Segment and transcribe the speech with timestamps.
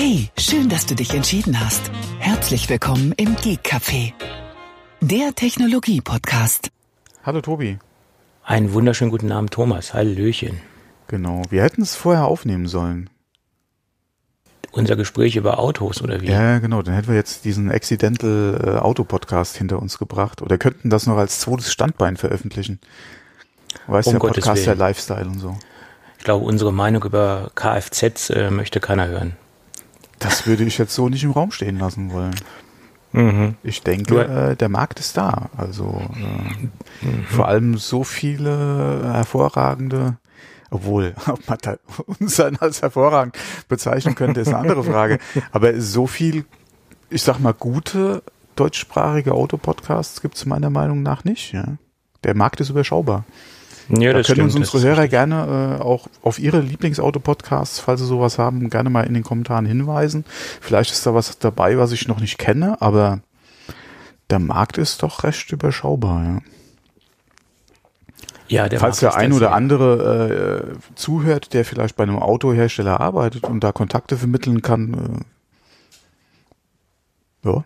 [0.00, 1.90] Hey, schön, dass du dich entschieden hast.
[2.20, 4.12] Herzlich willkommen im Geek Café,
[5.00, 6.70] der Technologie-Podcast.
[7.24, 7.80] Hallo Tobi.
[8.44, 9.94] Einen wunderschönen guten Abend, Thomas.
[9.94, 10.60] Hallöchen.
[11.08, 13.10] Genau, wir hätten es vorher aufnehmen sollen.
[14.70, 16.28] Unser Gespräch über Autos oder wie?
[16.28, 20.58] Ja, genau, dann hätten wir jetzt diesen Accidental äh, Auto Podcast hinter uns gebracht oder
[20.58, 22.78] könnten das noch als zweites Standbein veröffentlichen.
[23.88, 24.76] Weißt du, Um der Gottes Podcast der.
[24.76, 25.58] Lifestyle und so.
[26.18, 29.36] Ich glaube, unsere Meinung über Kfz äh, möchte keiner hören.
[30.18, 32.34] Das würde ich jetzt so nicht im Raum stehen lassen wollen.
[33.12, 33.54] Mhm.
[33.62, 35.50] Ich denke, äh, der Markt ist da.
[35.56, 36.02] Also
[37.02, 40.16] äh, vor allem so viele hervorragende,
[40.70, 41.76] obwohl, ob man da
[42.20, 43.36] uns dann als hervorragend
[43.68, 45.18] bezeichnen könnte, ist eine andere Frage.
[45.52, 46.44] Aber so viel,
[47.10, 48.22] ich sag mal, gute
[48.56, 51.52] deutschsprachige Autopodcasts gibt es meiner Meinung nach nicht.
[51.52, 51.64] Ja?
[52.24, 53.24] Der Markt ist überschaubar.
[53.88, 58.00] Ja, da können uns stimmt, unsere das Hörer gerne äh, auch auf ihre Lieblingsauto-Podcasts, falls
[58.00, 60.24] sie sowas haben, gerne mal in den Kommentaren hinweisen.
[60.60, 63.20] Vielleicht ist da was dabei, was ich noch nicht kenne, aber
[64.28, 66.24] der Markt ist doch recht überschaubar.
[66.24, 66.40] Ja.
[68.48, 73.44] Ja, der Falls der ein oder andere äh, zuhört, der vielleicht bei einem Autohersteller arbeitet
[73.44, 75.24] und da Kontakte vermitteln kann,
[77.44, 77.64] äh, ja.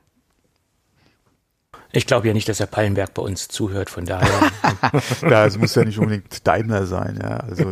[1.95, 4.29] Ich glaube ja nicht, dass der Pallenberg bei uns zuhört, von daher.
[5.23, 7.37] Ja, es muss ja nicht unbedingt Daimler sein, ja.
[7.39, 7.65] Also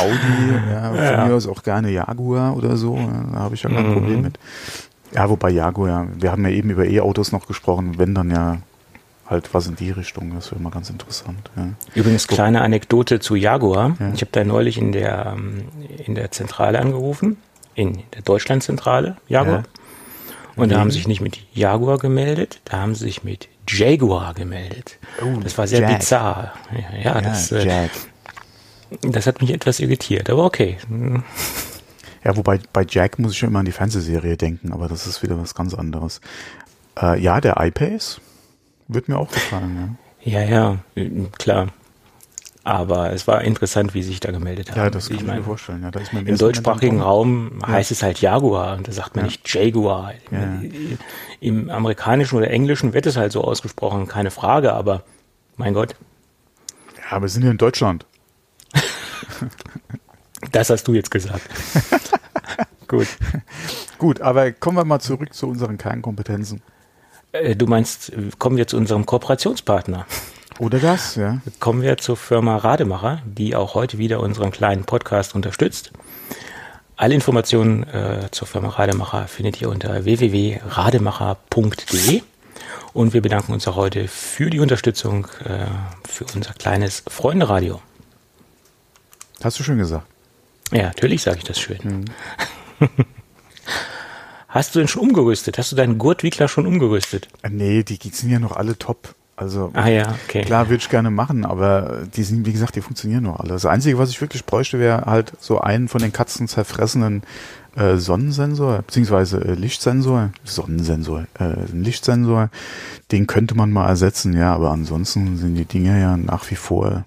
[0.00, 1.26] Audi, ja, von Ja.
[1.26, 2.96] mir aus auch gerne Jaguar oder so.
[3.32, 3.92] Da habe ich ja kein Mhm.
[3.94, 4.38] Problem mit.
[5.12, 8.58] Ja, wobei Jaguar, ja, wir haben ja eben über E-Autos noch gesprochen, wenn dann ja
[9.26, 11.50] halt was in die Richtung, das wäre mal ganz interessant.
[11.56, 11.68] Ja.
[11.94, 13.96] Übrigens, kleine Anekdote zu Jaguar.
[14.00, 14.10] Ja.
[14.14, 15.62] Ich habe da neulich in der, ähm,
[16.04, 17.36] in der Zentrale angerufen,
[17.74, 19.58] in der Deutschlandzentrale Jaguar.
[19.58, 19.62] Ja.
[20.56, 20.80] Und da Wegen?
[20.80, 24.98] haben sie sich nicht mit Jaguar gemeldet, da haben sie sich mit Jaguar gemeldet.
[25.20, 25.98] Oh, das war sehr Jag.
[25.98, 26.52] bizarr.
[26.72, 27.88] Ja, ja, das, äh,
[29.02, 30.76] das hat mich etwas irritiert, aber okay.
[32.24, 35.22] Ja, wobei bei Jack muss ich schon immer an die Fernsehserie denken, aber das ist
[35.22, 36.20] wieder was ganz anderes.
[37.00, 38.20] Äh, ja, der iPace
[38.88, 39.98] wird mir auch gefallen.
[40.22, 40.78] Ja, ja,
[41.38, 41.68] klar.
[42.66, 44.78] Aber es war interessant, wie sie sich da gemeldet haben.
[44.78, 45.82] Ja, ja das kann ich mir vorstellen.
[45.82, 49.26] Ja, da ist man Im deutschsprachigen Raum heißt es halt Jaguar und da sagt man
[49.26, 49.30] Ja.
[49.30, 50.12] nicht Jaguar.
[50.30, 50.62] Ja.
[51.40, 55.02] Im amerikanischen oder englischen wird es halt so ausgesprochen, keine Frage, aber
[55.56, 55.94] mein Gott,
[57.10, 58.06] Ja, wir sind hier in Deutschland.
[60.52, 61.42] das hast du jetzt gesagt.
[62.88, 63.08] Gut.
[63.98, 66.62] Gut, aber kommen wir mal zurück zu unseren Kernkompetenzen.
[67.32, 70.06] Äh, Du meinst, kommen wir zu unserem Kooperationspartner.
[70.58, 71.40] Oder das, ja.
[71.58, 75.90] Kommen wir zur Firma Rademacher, die auch heute wieder unseren kleinen Podcast unterstützt.
[76.96, 82.22] Alle Informationen äh, zur Firma Rademacher findet ihr unter www.rademacher.de.
[82.92, 85.66] Und wir bedanken uns auch heute für die Unterstützung äh,
[86.08, 87.82] für unser kleines Freunde-Radio.
[89.42, 90.06] Hast du schön gesagt.
[90.70, 92.04] Ja, natürlich sage ich das schön.
[94.48, 95.58] Hast du denn schon umgerüstet?
[95.58, 97.26] Hast du deinen Gurtwickler schon umgerüstet?
[97.42, 99.16] Äh, Nee, die sind ja noch alle top.
[99.36, 100.42] Also Ah ja, okay.
[100.42, 103.48] klar würde ich gerne machen, aber die sind, wie gesagt, die funktionieren noch alle.
[103.48, 107.22] Das Einzige, was ich wirklich bräuchte, wäre halt so einen von den Katzen zerfressenen
[107.74, 112.50] äh, Sonnensensor, beziehungsweise äh, Lichtsensor, Sonnensensor, äh, Lichtsensor.
[113.10, 117.04] Den könnte man mal ersetzen, ja, aber ansonsten sind die Dinge ja nach wie vor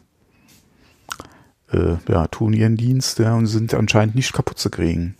[1.71, 5.15] äh, ja, tun ihren Dienst ja, und sind anscheinend nicht kaputt zu kriegen.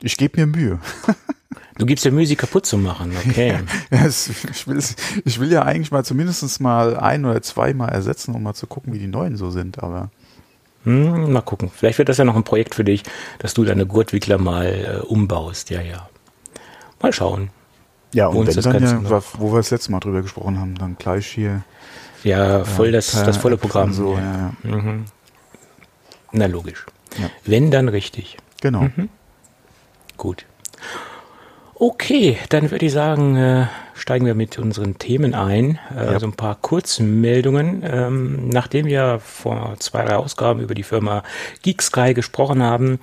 [0.00, 0.80] Ich gebe mir Mühe.
[1.82, 3.58] Du gibst dir Mühe, sie kaputt zu machen, okay.
[3.90, 4.94] Ja, ich, will, es-
[5.24, 8.68] ich will ja eigentlich mal zumindest mal ein oder zwei mal ersetzen, um mal zu
[8.68, 10.10] gucken, wie die neuen so sind, aber
[10.84, 11.72] Hm, mal gucken.
[11.74, 13.02] Vielleicht wird das ja noch ein Projekt für dich,
[13.40, 15.70] dass du deine Gurtwickler mal äh, umbaust.
[15.70, 16.08] Ja, ja.
[17.00, 17.50] Mal schauen.
[18.14, 20.76] ja, Wo und wenn dann ja, noch- wo wir das letzte Mal drüber gesprochen haben,
[20.76, 21.64] dann gleich hier
[22.22, 23.92] Ja, voll das, per das volle Programm.
[23.92, 24.70] So, ja, ja.
[24.70, 25.06] Mhm.
[26.30, 26.86] Na, logisch.
[27.18, 27.28] Ja.
[27.44, 28.36] Wenn, dann richtig.
[28.60, 28.82] Genau.
[28.82, 29.08] Mhm.
[30.16, 30.46] Gut.
[31.84, 35.80] Okay, dann würde ich sagen, äh, steigen wir mit unseren Themen ein.
[35.92, 36.20] Äh, Ja.
[36.20, 37.82] So ein paar Kurzmeldungen.
[37.84, 41.24] Ähm, nachdem wir vor zwei, drei Ausgaben über die Firma
[41.62, 43.00] GeekSky gesprochen haben,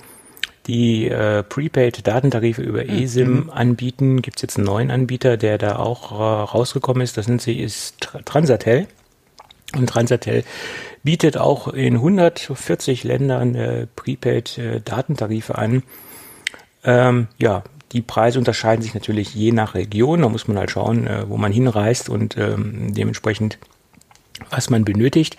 [0.67, 2.89] die äh, Prepaid-Datentarife über Mhm.
[2.89, 7.17] eSIM anbieten, gibt es jetzt einen neuen Anbieter, der da auch äh, rausgekommen ist.
[7.17, 8.87] Das nennt sich ist Tr- Transatel.
[9.75, 10.45] Und Transatel
[11.03, 15.83] bietet auch in 140 Ländern äh, Prepaid-Datentarife an.
[16.85, 20.21] Ähm, ja, die Preise unterscheiden sich natürlich je nach Region.
[20.21, 23.57] Da muss man halt schauen, äh, wo man hinreist und ähm, dementsprechend,
[24.49, 25.37] was man benötigt.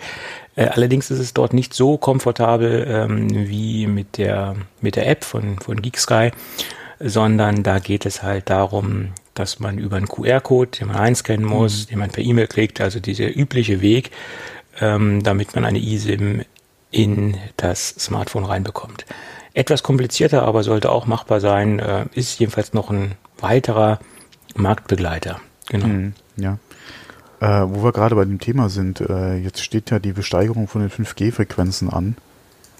[0.55, 5.23] Äh, allerdings ist es dort nicht so komfortabel ähm, wie mit der, mit der App
[5.23, 6.31] von, von GeekSky,
[6.99, 11.87] sondern da geht es halt darum, dass man über einen QR-Code, den man einscannen muss,
[11.87, 14.11] den man per E-Mail kriegt, also dieser übliche Weg,
[14.79, 16.43] ähm, damit man eine eSIM
[16.91, 19.05] in das Smartphone reinbekommt.
[19.53, 23.99] Etwas komplizierter, aber sollte auch machbar sein, äh, ist jedenfalls noch ein weiterer
[24.55, 25.39] Marktbegleiter.
[25.69, 25.87] Genau.
[25.87, 26.57] Mhm, ja.
[27.39, 30.81] Äh, wo wir gerade bei dem Thema sind, äh, jetzt steht ja die Besteigerung von
[30.81, 32.15] den 5G-Frequenzen an.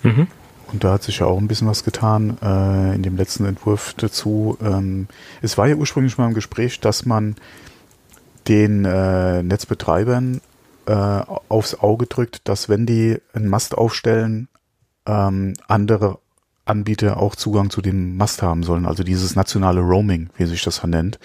[0.03, 0.27] Mhm.
[0.71, 3.94] Und da hat sich ja auch ein bisschen was getan äh, in dem letzten Entwurf
[3.97, 4.57] dazu.
[4.62, 5.07] Ähm,
[5.41, 7.35] es war ja ursprünglich mal im Gespräch, dass man
[8.47, 10.41] den äh, Netzbetreibern
[10.85, 14.47] äh, aufs Auge drückt, dass wenn die einen Mast aufstellen,
[15.06, 16.19] ähm, andere
[16.66, 18.86] Anbieter auch Zugang zu dem Mast haben sollen.
[18.86, 21.19] Also dieses nationale Roaming, wie sich das nennt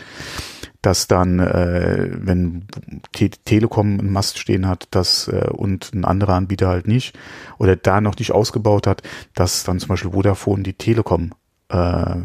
[0.86, 2.68] dass dann, äh, wenn
[3.10, 7.18] Te Telekom einen Mast stehen hat, dass äh, und ein anderer Anbieter halt nicht
[7.58, 9.02] oder da noch nicht ausgebaut hat,
[9.34, 11.32] dass dann zum Beispiel Vodafone die Telekom
[11.70, 12.16] äh,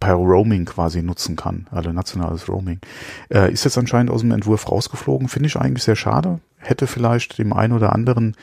[0.00, 2.80] per Roaming quasi nutzen kann, also nationales Roaming.
[3.28, 6.40] Äh, ist jetzt anscheinend aus dem Entwurf rausgeflogen, finde ich eigentlich sehr schade.
[6.56, 8.34] Hätte vielleicht dem einen oder anderen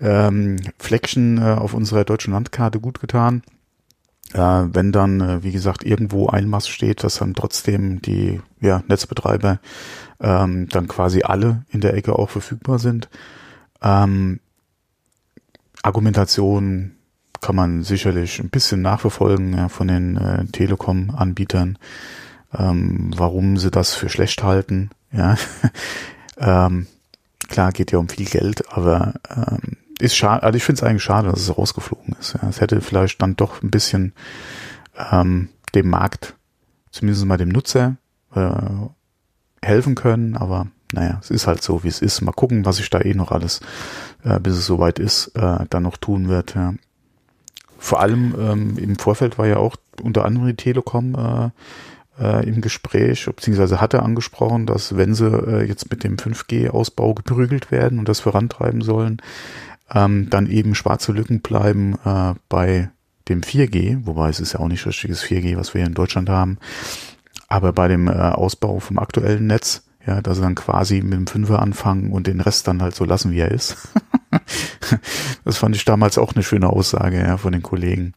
[0.00, 3.42] ähm, Fleckchen äh, auf unserer deutschen Landkarte gut getan.
[4.32, 8.82] Äh, wenn dann, äh, wie gesagt, irgendwo ein Mast steht, dass dann trotzdem die ja,
[8.86, 9.58] Netzbetreiber
[10.20, 13.08] ähm, dann quasi alle in der Ecke auch verfügbar sind.
[13.82, 14.40] Ähm,
[15.82, 16.92] Argumentation
[17.40, 21.78] kann man sicherlich ein bisschen nachverfolgen ja, von den äh, Telekom-Anbietern,
[22.56, 24.90] ähm, warum sie das für schlecht halten.
[25.10, 25.36] Ja,
[26.36, 26.86] ähm,
[27.48, 31.02] klar geht ja um viel Geld, aber ähm, ist schade, also ich finde es eigentlich
[31.02, 32.34] schade, dass es rausgeflogen ist.
[32.34, 32.48] Ja.
[32.48, 34.12] Es hätte vielleicht dann doch ein bisschen
[35.10, 36.34] ähm, dem Markt,
[36.90, 37.96] zumindest mal dem Nutzer,
[38.34, 38.50] äh,
[39.62, 42.20] helfen können, aber naja, es ist halt so, wie es ist.
[42.20, 43.60] Mal gucken, was sich da eh noch alles,
[44.24, 46.54] äh, bis es soweit ist, äh, dann noch tun wird.
[46.54, 46.74] Ja.
[47.78, 51.50] Vor allem ähm, im Vorfeld war ja auch unter anderem die Telekom äh,
[52.20, 57.70] äh, im Gespräch, beziehungsweise hatte angesprochen, dass wenn sie äh, jetzt mit dem 5G-Ausbau geprügelt
[57.70, 59.22] werden und das vorantreiben sollen,
[59.94, 62.90] ähm, dann eben schwarze Lücken bleiben äh, bei
[63.28, 66.28] dem 4G, wobei es ist ja auch nicht richtiges 4G, was wir hier in Deutschland
[66.28, 66.58] haben,
[67.48, 71.26] aber bei dem äh, Ausbau vom aktuellen Netz, ja, dass sie dann quasi mit dem
[71.26, 73.76] Fünfer anfangen und den Rest dann halt so lassen, wie er ist.
[75.44, 78.14] das fand ich damals auch eine schöne Aussage ja, von den Kollegen.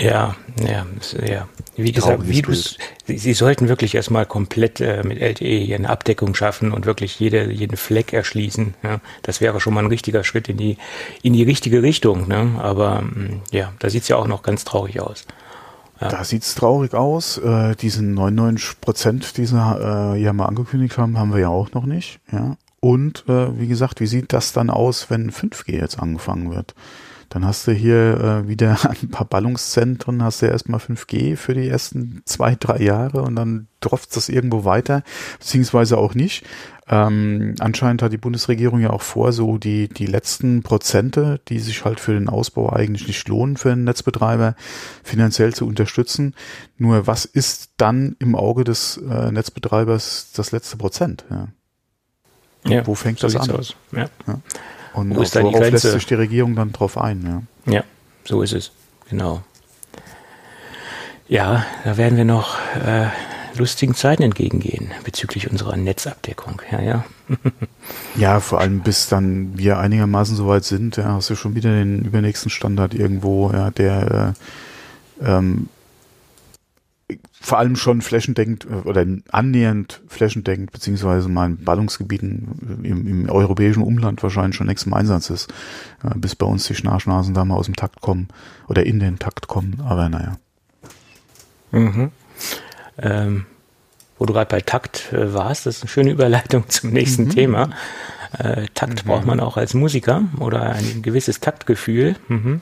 [0.00, 0.34] Ja,
[0.66, 0.86] ja,
[1.26, 1.48] ja.
[1.76, 5.90] Wie gesagt, wie du's, sie, sie sollten wirklich erstmal komplett äh, mit LTE hier eine
[5.90, 8.74] Abdeckung schaffen und wirklich jede, jeden Fleck erschließen.
[8.82, 9.00] Ja.
[9.22, 10.78] Das wäre schon mal ein richtiger Schritt in die,
[11.22, 12.28] in die richtige Richtung.
[12.28, 12.58] Ne?
[12.58, 15.26] Aber mm, ja, da sieht's ja auch noch ganz traurig aus.
[16.00, 16.08] Ja.
[16.08, 17.36] Da sieht's traurig aus.
[17.36, 21.72] Äh, diesen 99 Prozent, die sie äh, ja mal angekündigt haben, haben wir ja auch
[21.72, 22.20] noch nicht.
[22.32, 22.56] Ja.
[22.80, 26.74] Und äh, wie gesagt, wie sieht das dann aus, wenn 5G jetzt angefangen wird?
[27.30, 31.54] Dann hast du hier äh, wieder ein paar Ballungszentren, hast du ja erstmal 5G für
[31.54, 35.02] die ersten zwei, drei Jahre und dann tropft das irgendwo weiter,
[35.38, 36.44] beziehungsweise auch nicht.
[36.88, 41.84] Ähm, anscheinend hat die Bundesregierung ja auch vor, so die, die letzten Prozente, die sich
[41.84, 44.56] halt für den Ausbau eigentlich nicht lohnen für einen Netzbetreiber,
[45.04, 46.34] finanziell zu unterstützen.
[46.78, 51.24] Nur was ist dann im Auge des äh, Netzbetreibers das letzte Prozent?
[51.30, 51.48] Ja.
[52.66, 53.50] Ja, Wo fängt so das an?
[53.56, 53.76] Aus.
[53.92, 54.06] Ja.
[54.26, 54.40] ja.
[54.94, 55.70] Und Wo ist da die Grenze?
[55.70, 57.44] lässt sich die Regierung dann drauf ein.
[57.66, 57.72] Ja.
[57.72, 57.84] ja,
[58.24, 58.72] so ist es.
[59.08, 59.42] Genau.
[61.28, 63.06] Ja, da werden wir noch äh,
[63.56, 66.60] lustigen Zeiten entgegengehen bezüglich unserer Netzabdeckung.
[66.72, 67.04] Ja, ja.
[68.16, 72.02] ja, vor allem bis dann wir einigermaßen soweit sind, ja, hast du schon wieder den
[72.02, 74.34] übernächsten Standard irgendwo, ja, der
[75.20, 75.68] äh, ähm,
[77.40, 83.82] vor allem schon flächendeckend äh, oder annähernd flächendeckend, beziehungsweise mal in Ballungsgebieten im, im europäischen
[83.82, 85.52] Umland wahrscheinlich schon nächstes im Einsatz ist,
[86.04, 88.28] äh, bis bei uns die Schnarchnasen da mal aus dem Takt kommen
[88.68, 90.36] oder in den Takt kommen, aber naja.
[91.72, 92.10] Mhm.
[92.98, 93.46] Ähm,
[94.18, 97.30] wo du gerade bei Takt äh, warst, das ist eine schöne Überleitung zum nächsten mhm.
[97.30, 97.70] Thema.
[98.38, 99.08] Äh, Takt mhm.
[99.08, 102.16] braucht man auch als Musiker oder ein gewisses Taktgefühl.
[102.28, 102.60] Mhm.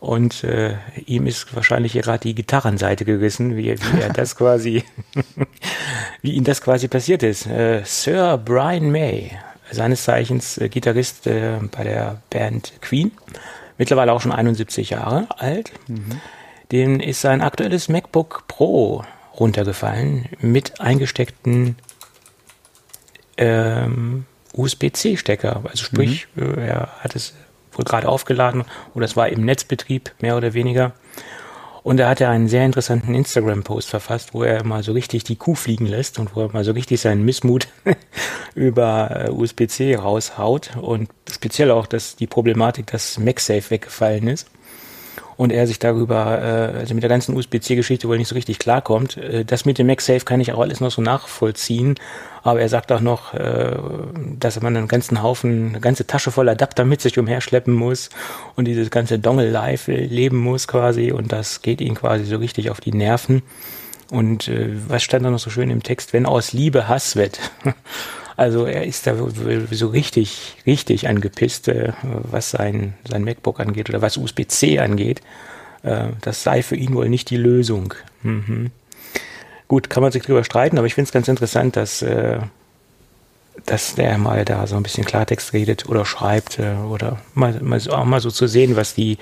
[0.00, 4.82] Und äh, ihm ist wahrscheinlich gerade die Gitarrenseite gerissen, wie, wie er das quasi,
[6.22, 7.46] wie ihm das quasi passiert ist.
[7.46, 9.30] Äh, Sir Brian May,
[9.70, 13.12] seines Zeichens äh, Gitarrist äh, bei der Band Queen,
[13.76, 15.72] mittlerweile auch schon 71 Jahre alt.
[15.86, 16.20] Mhm.
[16.72, 19.04] Dem ist sein aktuelles MacBook Pro
[19.38, 21.76] runtergefallen mit eingesteckten
[23.36, 25.62] ähm, USB-C-Stecker.
[25.64, 26.58] Also sprich, mhm.
[26.58, 27.34] Äh, er hat es
[27.80, 30.92] wohl gerade aufgeladen oder es war im Netzbetrieb, mehr oder weniger.
[31.82, 35.36] Und da hat er einen sehr interessanten Instagram-Post verfasst, wo er mal so richtig die
[35.36, 37.68] Kuh fliegen lässt und wo er mal so richtig seinen Missmut
[38.54, 44.50] über äh, USB-C raushaut und speziell auch dass die Problematik, dass MagSafe weggefallen ist.
[45.40, 49.16] Und er sich darüber, äh, also mit der ganzen USB-C-Geschichte wohl nicht so richtig klarkommt.
[49.16, 51.94] Äh, das mit dem MagSafe kann ich auch alles noch so nachvollziehen,
[52.42, 53.74] aber er sagt auch noch, äh,
[54.38, 58.10] dass man einen ganzen Haufen, eine ganze Tasche voll Adapter mit sich umherschleppen muss
[58.54, 62.82] und dieses ganze Dongle-Life leben muss quasi und das geht ihm quasi so richtig auf
[62.82, 63.40] die Nerven.
[64.10, 66.12] Und äh, was stand da noch so schön im Text?
[66.12, 67.40] Wenn aus Liebe Hass wird.
[68.40, 69.14] Also er ist da
[69.70, 75.20] so richtig, richtig angepisst, äh, was sein, sein MacBook angeht oder was USB-C angeht.
[75.82, 77.92] Äh, das sei für ihn wohl nicht die Lösung.
[78.22, 78.70] Mhm.
[79.68, 82.38] Gut, kann man sich drüber streiten, aber ich finde es ganz interessant, dass, äh,
[83.66, 88.06] dass der mal da so ein bisschen Klartext redet oder schreibt oder mal, mal, auch
[88.06, 89.18] mal so zu sehen, was die,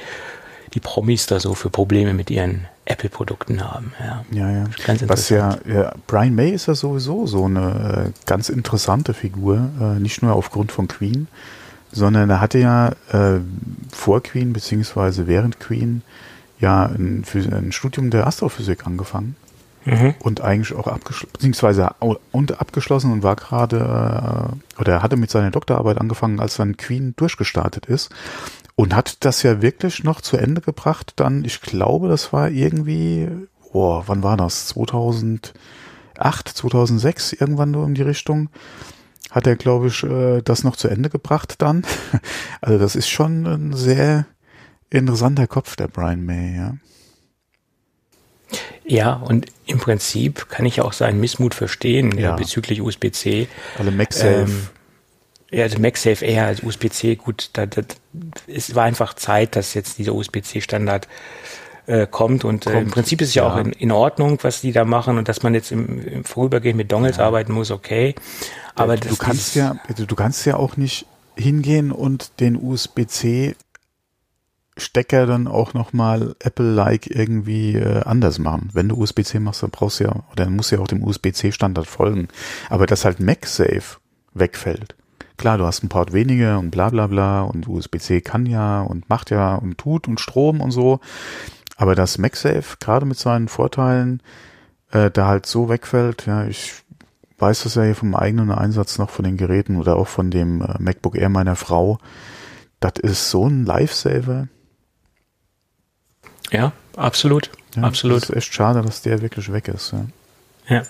[0.75, 3.93] die Promis da so für Probleme mit ihren Apple-Produkten haben.
[4.01, 4.51] Ja, ja.
[4.51, 4.65] ja.
[4.87, 9.69] Ganz Was ja, ja, Brian May ist ja sowieso so eine äh, ganz interessante Figur,
[9.81, 11.29] äh, nicht nur aufgrund von Queen,
[11.93, 13.41] sondern er hatte ja äh,
[13.93, 16.03] vor Queen beziehungsweise während Queen
[16.61, 19.37] ja ein, ein Studium der Astrophysik angefangen
[19.85, 20.15] mhm.
[20.21, 21.91] und eigentlich auch abgeschlossen, beziehungsweise
[22.33, 26.77] und abgeschlossen und war gerade äh, oder er hatte mit seiner Doktorarbeit angefangen, als dann
[26.77, 28.11] Queen durchgestartet ist
[28.79, 31.15] und hat das ja wirklich noch zu Ende gebracht.
[31.17, 33.29] Dann, ich glaube, das war irgendwie,
[33.73, 34.69] boah, wann war das?
[34.69, 35.53] 2008,
[36.17, 38.51] 2006, irgendwann nur in die Richtung.
[39.33, 41.83] Hat er, glaube ich, äh, das noch zu Ende gebracht dann.
[42.61, 44.27] Also das ist schon ein sehr
[44.91, 46.75] interessanter Kopf, der Brian May, ja.
[48.85, 52.37] Ja, und im Prinzip kann ich auch seinen Missmut verstehen ja.
[52.37, 53.49] bezüglich USB-C.
[53.77, 54.47] Alle MagSafe.
[54.49, 54.69] Ähm,
[55.51, 57.83] ja, also MagSafe eher als USB-C, gut, da, da,
[58.47, 61.09] es war einfach Zeit, dass jetzt dieser USB-C-Standard
[61.87, 64.39] äh, kommt und kommt, äh, im Prinzip ist es ja, ja, auch in, in Ordnung,
[64.43, 67.25] was die da machen und dass man jetzt im, im Vorübergehen mit Dongles ja.
[67.25, 68.15] arbeiten muss, okay.
[68.75, 73.55] Aber ja, du kannst ja, du kannst ja auch nicht hingehen und den USB-C
[74.77, 78.71] Stecker dann auch nochmal Apple-like irgendwie äh, anders machen.
[78.73, 81.03] Wenn du USB-C machst, dann brauchst du ja, oder dann musst du ja auch dem
[81.03, 82.29] USB-C-Standard folgen.
[82.69, 83.99] Aber dass halt MagSafe
[84.35, 84.95] wegfällt,
[85.39, 89.09] Klar, du hast ein Port weniger und bla bla bla und USB-C kann ja und
[89.09, 91.01] macht ja und tut und Strom und so.
[91.77, 94.21] Aber dass MagSafe gerade mit seinen Vorteilen
[94.91, 96.73] äh, da halt so wegfällt, ja, ich
[97.39, 100.61] weiß das ja hier vom eigenen Einsatz noch von den Geräten oder auch von dem
[100.61, 101.99] äh, MacBook Air meiner Frau.
[102.81, 104.49] Das ist so ein Lifesaver.
[106.51, 107.51] Ja, absolut.
[107.77, 108.25] Ja, absolut.
[108.25, 109.93] Ist echt schade, dass der wirklich weg ist.
[109.93, 110.07] Ja.
[110.69, 110.83] ja.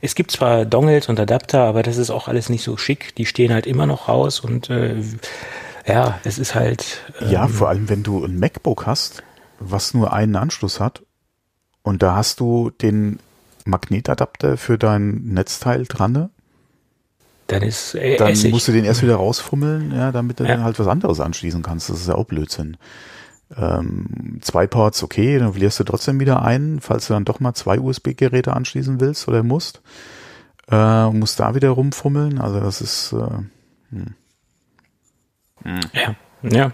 [0.00, 3.14] Es gibt zwar Dongles und Adapter, aber das ist auch alles nicht so schick.
[3.16, 5.02] Die stehen halt immer noch raus und äh,
[5.86, 7.02] ja, es ist halt.
[7.20, 9.22] Ähm, ja, vor allem wenn du ein MacBook hast,
[9.58, 11.02] was nur einen Anschluss hat
[11.82, 13.18] und da hast du den
[13.64, 16.30] Magnetadapter für dein Netzteil dran.
[17.46, 18.52] Dann ist äh, Dann Essig.
[18.52, 20.50] musst du den erst wieder rausfummeln, ja, damit du ja.
[20.50, 21.90] dann halt was anderes anschließen kannst.
[21.90, 22.76] Das ist ja auch Blödsinn.
[23.56, 27.54] Ähm, zwei Ports, okay, dann wählst du trotzdem wieder ein, falls du dann doch mal
[27.54, 29.82] zwei USB-Geräte anschließen willst oder musst.
[30.70, 32.40] Äh, musst da wieder rumfummeln.
[32.40, 33.28] Also das ist äh.
[33.90, 34.14] Hm.
[35.92, 36.72] ja, ja.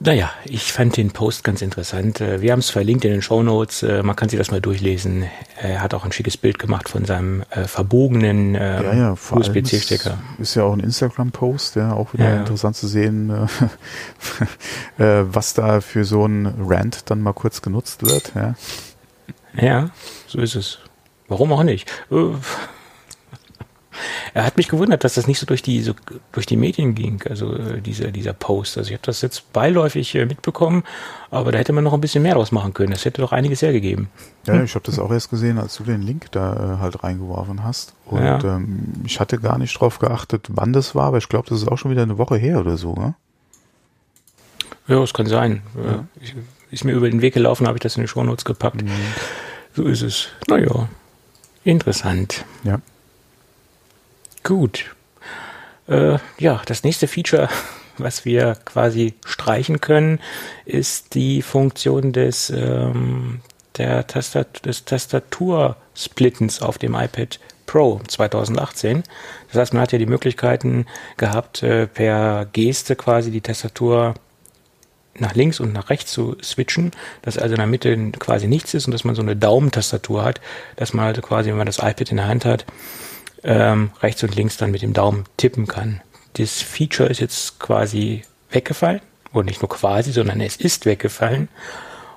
[0.00, 2.20] Naja, ich fand den Post ganz interessant.
[2.20, 3.82] Äh, wir haben es verlinkt in den Show Notes.
[3.82, 5.24] Äh, man kann sich das mal durchlesen.
[5.60, 10.18] Er hat auch ein schickes Bild gemacht von seinem äh, verbogenen äh, ja, ja, USB-C-Stecker.
[10.38, 13.30] Ist ja auch ein Instagram-Post, ja, auch wieder ja, interessant zu sehen,
[14.98, 18.32] äh, äh, was da für so ein Rant dann mal kurz genutzt wird.
[18.36, 18.54] Ja,
[19.60, 19.90] ja
[20.28, 20.78] so ist es.
[21.26, 21.90] Warum auch nicht?
[24.34, 25.94] Er hat mich gewundert, dass das nicht so durch die so
[26.32, 28.78] durch die Medien ging, also äh, dieser dieser Post.
[28.78, 30.84] Also ich habe das jetzt beiläufig äh, mitbekommen,
[31.30, 32.92] aber da hätte man noch ein bisschen mehr draus machen können.
[32.92, 34.08] Das hätte doch einiges hergegeben.
[34.46, 37.64] Ja, ich habe das auch erst gesehen, als du den Link da äh, halt reingeworfen
[37.64, 37.94] hast.
[38.06, 38.42] Und ja.
[38.42, 41.68] ähm, ich hatte gar nicht drauf geachtet, wann das war, aber ich glaube, das ist
[41.68, 43.14] auch schon wieder eine Woche her oder so, ne?
[44.86, 45.62] Ja, es kann sein.
[45.76, 46.06] Ja.
[46.20, 46.34] Ich,
[46.70, 48.82] ist mir über den Weg gelaufen, habe ich das in die Shownotes gepackt.
[48.82, 48.90] Mhm.
[49.74, 50.28] So ist es.
[50.48, 50.88] Naja,
[51.64, 52.44] interessant.
[52.64, 52.80] Ja.
[54.48, 54.86] Gut.
[55.88, 57.50] Äh, ja, das nächste Feature,
[57.98, 60.20] was wir quasi streichen können,
[60.64, 63.42] ist die Funktion des, ähm,
[63.76, 69.02] der Tastat des Tastatursplittens auf dem iPad Pro 2018.
[69.48, 70.86] Das heißt, man hat ja die Möglichkeiten
[71.18, 74.14] gehabt, äh, per Geste quasi die Tastatur
[75.18, 78.86] nach links und nach rechts zu switchen, dass also in der Mitte quasi nichts ist
[78.86, 80.40] und dass man so eine Daumentastatur hat,
[80.76, 82.64] dass man also quasi, wenn man das iPad in der Hand hat,
[83.42, 86.00] ähm, rechts und links dann mit dem Daumen tippen kann.
[86.34, 89.00] Das Feature ist jetzt quasi weggefallen.
[89.32, 91.48] Und nicht nur quasi, sondern es ist weggefallen.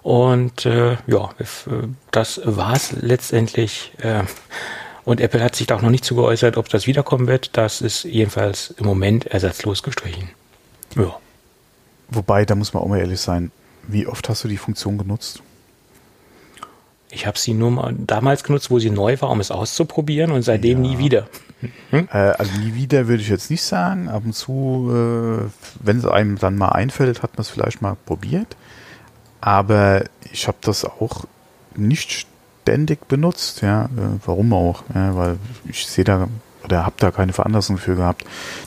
[0.02, 3.92] Und äh, ja, äh, das war's letztendlich.
[4.00, 4.24] Äh,
[5.04, 7.58] und Apple hat sich da auch noch nicht zu geäußert, ob das wiederkommen wird.
[7.58, 10.30] Das ist jedenfalls im Moment ersatzlos gestrichen.
[10.96, 11.16] Ja.
[12.10, 13.52] Wobei, da muss man auch mal ehrlich sein,
[13.88, 15.42] wie oft hast du die Funktion genutzt?
[17.12, 20.44] Ich habe sie nur mal damals genutzt, wo sie neu war, um es auszuprobieren und
[20.44, 20.92] seitdem ja.
[20.92, 21.28] nie wieder.
[21.92, 22.08] Hm?
[22.12, 24.10] Äh, also nie wieder würde ich jetzt nicht sagen.
[24.10, 25.50] Ab und zu, äh,
[25.86, 28.56] wenn es einem dann mal einfällt, hat man es vielleicht mal probiert.
[29.42, 31.26] Aber ich habe das auch
[31.76, 32.28] nicht
[32.62, 33.62] ständig benutzt.
[33.62, 34.84] Ja, äh, warum auch?
[34.94, 36.28] Ja, weil ich sehe da
[36.64, 38.24] oder habe da keine Veranlassung für gehabt.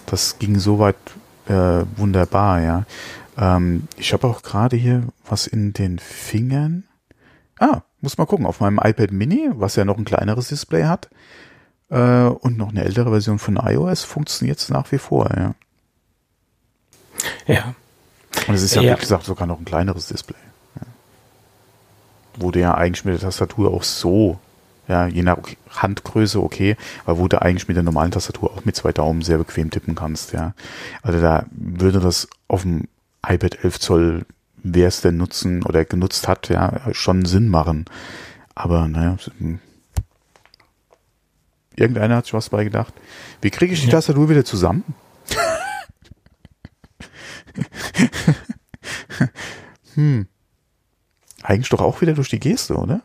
[0.06, 0.96] Das ging soweit
[1.48, 2.60] äh, wunderbar.
[2.60, 2.84] Ja,
[3.38, 6.84] ähm, ich habe auch gerade hier was in den Fingern.
[7.58, 8.46] Ah, muss mal gucken.
[8.46, 11.10] Auf meinem iPad Mini, was ja noch ein kleineres Display hat
[11.90, 15.28] äh, und noch eine ältere Version von iOS, funktioniert es nach wie vor.
[15.36, 15.54] Ja.
[17.46, 17.74] Ja.
[18.46, 20.38] Und es ist ja, ja, wie gesagt, sogar noch ein kleineres Display.
[20.76, 20.86] Ja.
[22.36, 24.38] Wo du ja eigentlich mit der Tastatur auch so,
[24.86, 25.38] ja, je nach
[25.70, 29.38] Handgröße okay, aber wo du eigentlich mit der normalen Tastatur auch mit zwei Daumen sehr
[29.38, 30.52] bequem tippen kannst, ja.
[31.02, 32.86] Also da würde das auf dem
[33.26, 34.26] iPad 11 Zoll
[34.64, 37.84] wer es denn nutzen oder genutzt hat, ja, schon Sinn machen.
[38.54, 39.16] Aber naja,
[41.76, 42.94] irgendeiner hat sich was bei gedacht.
[43.42, 43.92] Wie kriege ich die ja.
[43.92, 44.82] Tastatur wieder zusammen?
[49.94, 50.26] hm.
[51.42, 53.02] Eigentlich doch auch wieder durch die Geste, oder?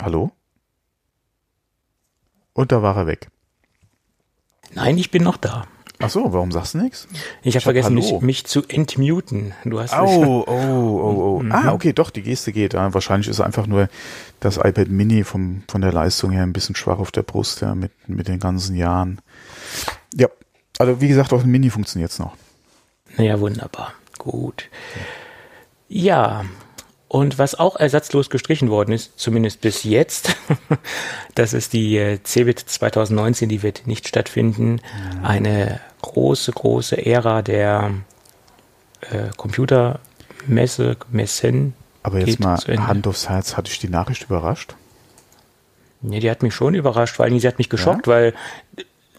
[0.00, 0.30] Hallo?
[2.52, 3.28] Und da war er weg.
[4.72, 5.66] Nein, ich bin noch da.
[6.02, 7.06] Ach so, warum sagst du nichts?
[7.42, 9.52] Ich habe vergessen, mich, mich, zu entmuten.
[9.64, 11.42] Du hast oh, oh, oh, oh.
[11.42, 11.52] Mhm.
[11.52, 12.72] Ah, okay, doch, die Geste geht.
[12.72, 13.90] Ja, wahrscheinlich ist einfach nur
[14.40, 17.74] das iPad Mini vom, von der Leistung her ein bisschen schwach auf der Brust, ja,
[17.74, 19.20] mit, mit den ganzen Jahren.
[20.14, 20.28] Ja,
[20.78, 22.34] also wie gesagt, auf dem Mini funktioniert's noch.
[23.18, 23.92] Naja, wunderbar.
[24.18, 24.70] Gut.
[25.88, 26.44] Ja,
[27.08, 30.36] und was auch ersatzlos gestrichen worden ist, zumindest bis jetzt,
[31.34, 34.80] das ist die äh, CeBIT 2019, die wird nicht stattfinden.
[35.22, 37.92] Eine große, große Ära der
[39.02, 41.74] äh, Computermesse, Messen.
[42.02, 44.74] Aber jetzt mal Hand aufs Herz, hatte ich die Nachricht überrascht?
[46.02, 48.12] Nee, die hat mich schon überrascht, vor allem sie hat mich geschockt, ja?
[48.12, 48.34] weil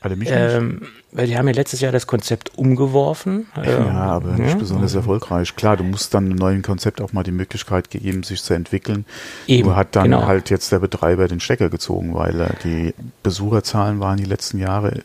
[0.04, 3.46] ähm, weil die haben ja letztes Jahr das Konzept umgeworfen.
[3.56, 4.56] Ja, ähm, aber nicht ja.
[4.56, 5.56] besonders erfolgreich.
[5.56, 9.06] Klar, du musst dann einem neuen Konzept auch mal die Möglichkeit gegeben, sich zu entwickeln.
[9.46, 10.26] Eben, Nur hat dann genau.
[10.26, 15.04] halt jetzt der Betreiber den Stecker gezogen, weil äh, die Besucherzahlen waren die letzten Jahre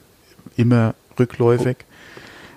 [0.57, 1.79] immer rückläufig.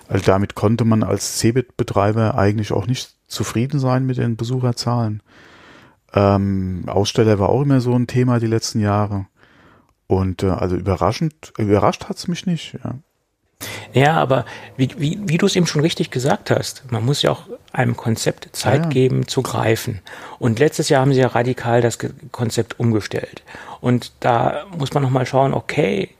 [0.08, 5.22] Also damit konnte man als Cebit-Betreiber eigentlich auch nicht zufrieden sein mit den Besucherzahlen.
[6.12, 9.26] Ähm, Aussteller war auch immer so ein Thema die letzten Jahre.
[10.08, 12.96] Und äh, also überraschend, überrascht hat's mich nicht, ja.
[13.92, 14.46] Ja, aber
[14.76, 17.42] wie, wie, wie du es eben schon richtig gesagt hast, man muss ja auch
[17.72, 18.88] einem Konzept Zeit ja.
[18.88, 20.00] geben zu greifen.
[20.38, 21.98] Und letztes Jahr haben sie ja radikal das
[22.32, 23.42] Konzept umgestellt.
[23.80, 26.10] Und da muss man nochmal schauen, okay,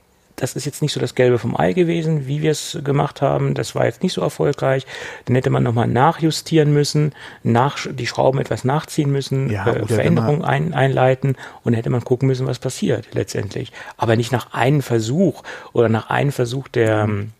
[0.41, 3.53] das ist jetzt nicht so das Gelbe vom Ei gewesen, wie wir es gemacht haben.
[3.53, 4.87] Das war jetzt nicht so erfolgreich.
[5.25, 10.43] Dann hätte man nochmal nachjustieren müssen, nach, die Schrauben etwas nachziehen müssen, ja, äh, Veränderungen
[10.43, 13.71] ein, einleiten und hätte man gucken müssen, was passiert letztendlich.
[13.97, 17.31] Aber nicht nach einem Versuch oder nach einem Versuch der ähm,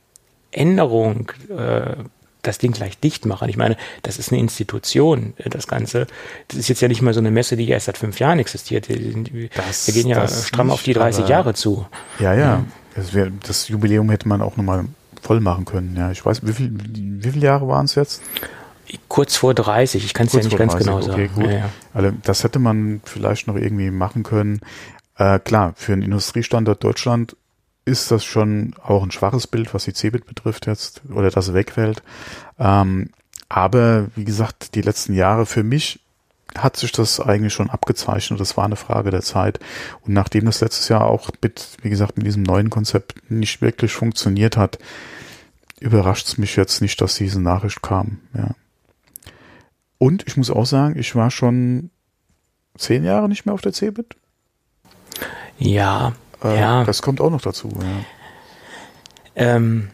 [0.51, 1.95] Änderung äh,
[2.43, 3.49] das Ding gleich dicht machen.
[3.49, 6.05] Ich meine, das ist eine Institution, äh, das Ganze.
[6.49, 8.89] Das ist jetzt ja nicht mal so eine Messe, die erst seit fünf Jahren existiert.
[8.89, 11.87] Wir gehen ja stramm nicht, auf die 30 Jahre zu.
[12.19, 12.63] Ja, ja.
[12.95, 14.85] Das, wär, das Jubiläum hätte man auch nochmal
[15.21, 15.95] voll machen können.
[15.95, 18.21] Ja, ich weiß, wie, viel, wie viele Jahre waren es jetzt?
[19.07, 21.13] Kurz vor 30, ich kann es ja nicht ganz 30, genau sagen.
[21.13, 21.45] Okay, gut.
[21.45, 21.69] Ja, ja.
[21.93, 24.59] Also das hätte man vielleicht noch irgendwie machen können.
[25.17, 27.37] Äh, klar, für einen Industriestandort Deutschland
[27.85, 32.03] ist das schon auch ein schwaches Bild, was die Cebit betrifft jetzt, oder das wegfällt.
[32.59, 33.09] Ähm,
[33.49, 35.99] aber wie gesagt, die letzten Jahre für mich
[36.57, 38.39] hat sich das eigentlich schon abgezeichnet.
[38.39, 39.59] Das war eine Frage der Zeit.
[40.01, 43.93] Und nachdem das letztes Jahr auch mit, wie gesagt, mit diesem neuen Konzept nicht wirklich
[43.93, 44.77] funktioniert hat,
[45.79, 48.19] überrascht es mich jetzt nicht, dass diese Nachricht kam.
[48.35, 48.51] Ja.
[49.97, 51.89] Und ich muss auch sagen, ich war schon
[52.77, 54.15] zehn Jahre nicht mehr auf der CeBIT.
[55.57, 56.83] Ja, äh, ja.
[56.83, 57.69] Das kommt auch noch dazu.
[57.79, 58.05] Ja.
[59.35, 59.89] Ähm,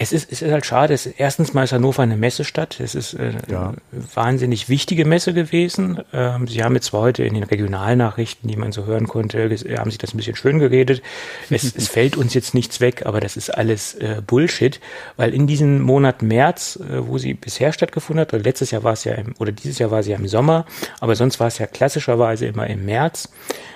[0.00, 0.94] es ist, es ist halt schade.
[0.94, 2.78] Es, erstens mal ist Hannover eine Messestadt.
[2.78, 3.70] Es ist äh, ja.
[3.70, 6.00] eine wahnsinnig wichtige Messe gewesen.
[6.12, 9.90] Ähm, Sie haben jetzt zwar heute in den Regionalnachrichten, die man so hören konnte, haben
[9.90, 11.02] sich das ein bisschen schön geredet.
[11.50, 14.80] Es, es fällt uns jetzt nichts weg, aber das ist alles äh, Bullshit,
[15.16, 18.92] weil in diesem Monat März, äh, wo sie bisher stattgefunden hat, oder letztes Jahr war
[18.92, 20.64] es ja im, oder dieses Jahr war sie ja im Sommer,
[21.00, 23.30] aber sonst war es ja klassischerweise immer im März.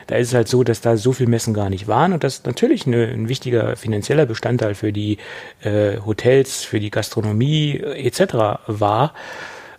[0.06, 2.44] Da ist es halt so, dass da so viel Messen gar nicht waren und das
[2.44, 5.18] natürlich eine, ein wichtiger finanzieller Bestandteil für die
[5.62, 8.60] äh, Hotels, für die Gastronomie äh, etc.
[8.66, 9.14] war.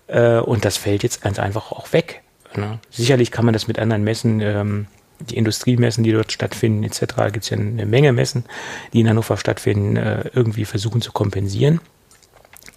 [0.08, 2.22] Äh, und das fällt jetzt ganz einfach auch weg.
[2.56, 2.80] Ne?
[2.90, 4.88] Sicherlich kann man das mit anderen Messen ähm,
[5.20, 7.00] die Industriemessen, die dort stattfinden, etc.
[7.32, 8.46] Gibt es ja eine Menge Messen,
[8.92, 11.80] die in Hannover stattfinden, äh, irgendwie versuchen zu kompensieren.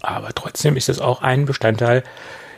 [0.00, 2.04] Aber trotzdem ist es auch ein Bestandteil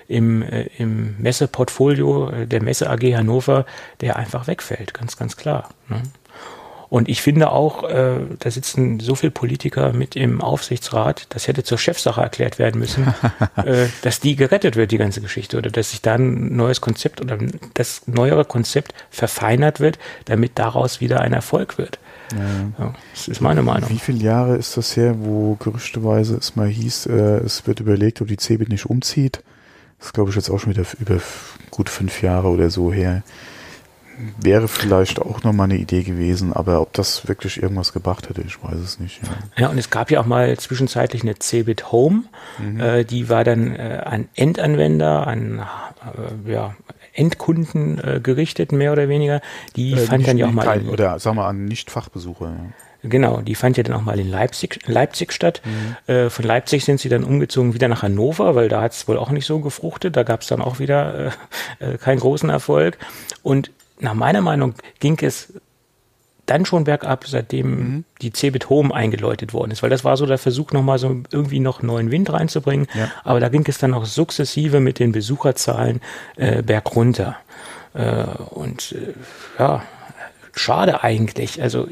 [0.09, 3.67] im, äh, im Messeportfolio äh, der Messe AG Hannover,
[4.01, 5.69] der einfach wegfällt, ganz, ganz klar.
[5.89, 6.03] Ne?
[6.91, 11.63] Und ich finde auch, äh, da sitzen so viele Politiker mit im Aufsichtsrat, das hätte
[11.63, 13.13] zur Chefsache erklärt werden müssen,
[13.57, 17.21] äh, dass die gerettet wird, die ganze Geschichte, oder dass sich da ein neues Konzept
[17.21, 17.39] oder
[17.75, 21.99] das neuere Konzept verfeinert wird, damit daraus wieder ein Erfolg wird.
[22.33, 22.85] Ja.
[22.85, 22.95] ja.
[23.13, 23.91] das ist meine Meinung.
[23.91, 28.23] Wie viele Jahre ist das her, wo gerüchteweise es mal hieß, äh, es wird überlegt,
[28.23, 29.43] ob die CeBIT nicht umzieht?
[29.99, 31.21] Das ist, glaube ich, jetzt auch schon wieder über
[31.71, 33.23] gut fünf Jahre oder so her.
[34.41, 38.63] Wäre vielleicht auch nochmal eine Idee gewesen, aber ob das wirklich irgendwas gebracht hätte, ich
[38.63, 39.21] weiß es nicht.
[39.23, 42.25] Ja, ja und es gab ja auch mal zwischenzeitlich eine Cebit Home,
[42.59, 42.81] mhm.
[42.81, 45.61] äh, die war dann äh, an Endanwender, an
[46.47, 46.75] äh, ja,
[47.13, 49.41] Endkunden äh, gerichtet, mehr oder weniger.
[49.77, 50.65] Die äh, fand dann ja auch mal.
[50.65, 52.47] Kein, oder sagen wir an Nicht-Fachbesucher.
[52.47, 52.88] Ja.
[53.03, 55.63] Genau, die fand ja dann auch mal in Leipzig, Leipzig statt.
[55.65, 56.13] Mhm.
[56.13, 59.19] Äh, von Leipzig sind sie dann umgezogen wieder nach Hannover, weil da hat es wohl
[59.19, 60.17] auch nicht so gefruchtet.
[60.17, 61.33] Da gab es dann auch wieder
[61.81, 62.99] äh, äh, keinen großen Erfolg.
[63.43, 65.53] Und nach meiner Meinung ging es
[66.47, 68.05] dann schon bergab, seitdem mhm.
[68.23, 71.61] die Cebit Home eingeläutet worden ist, weil das war so der Versuch, nochmal so irgendwie
[71.61, 72.87] noch neuen Wind reinzubringen.
[72.95, 73.11] Ja.
[73.23, 76.01] Aber da ging es dann auch sukzessive mit den Besucherzahlen
[76.37, 77.37] äh, bergunter.
[77.95, 79.15] Äh, und äh,
[79.59, 79.83] ja,
[80.55, 81.61] schade eigentlich.
[81.63, 81.87] Also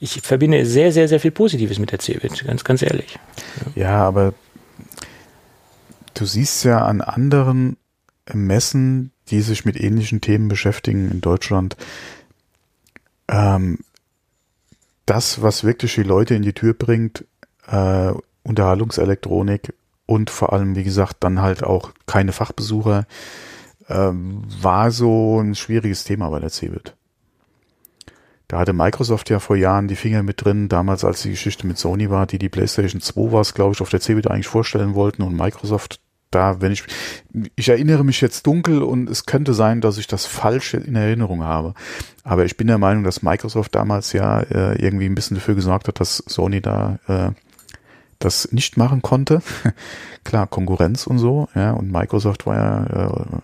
[0.00, 3.18] ich verbinde sehr, sehr, sehr viel Positives mit der Cebit, ganz, ganz ehrlich.
[3.74, 4.06] Ja.
[4.06, 4.34] aber
[6.14, 7.76] du siehst ja an anderen
[8.32, 11.76] Messen, die sich mit ähnlichen Themen beschäftigen in Deutschland,
[13.28, 13.78] ähm,
[15.06, 17.24] das, was wirklich die Leute in die Tür bringt,
[17.66, 19.74] äh, Unterhaltungselektronik
[20.06, 23.06] und vor allem, wie gesagt, dann halt auch keine Fachbesucher,
[23.88, 26.94] äh, war so ein schwieriges Thema bei der CeBIT.
[28.48, 31.76] Da hatte Microsoft ja vor Jahren die Finger mit drin, damals als die Geschichte mit
[31.76, 35.22] Sony war, die die PlayStation 2 war, glaube ich, auf der CeBIT eigentlich vorstellen wollten
[35.22, 36.84] und Microsoft da, wenn ich,
[37.56, 41.42] ich erinnere mich jetzt dunkel und es könnte sein, dass ich das falsch in Erinnerung
[41.42, 41.74] habe.
[42.22, 45.88] Aber ich bin der Meinung, dass Microsoft damals ja äh, irgendwie ein bisschen dafür gesorgt
[45.88, 47.30] hat, dass Sony da äh,
[48.18, 49.40] das nicht machen konnte.
[50.24, 53.40] Klar, Konkurrenz und so, ja, und Microsoft war ja äh,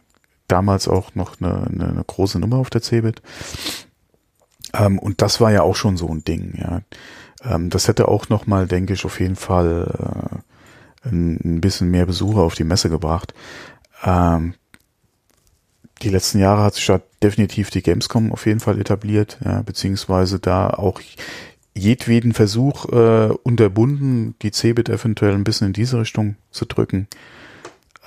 [0.49, 3.23] damals auch noch eine, eine, eine große Nummer auf der Cebit.
[4.75, 6.83] Ähm, und das war ja auch schon so ein Ding, ja.
[7.45, 10.43] Ähm, das hätte auch nochmal, denke ich, auf jeden Fall
[11.05, 13.35] äh, ein, bisschen mehr Besucher auf die Messe gebracht.
[14.05, 14.55] Ähm,
[16.03, 20.39] die letzten Jahre hat sich da definitiv die Gamescom auf jeden Fall etabliert, ja, beziehungsweise
[20.39, 21.01] da auch
[21.75, 27.09] jedweden Versuch äh, unterbunden, die Cebit eventuell ein bisschen in diese Richtung zu drücken,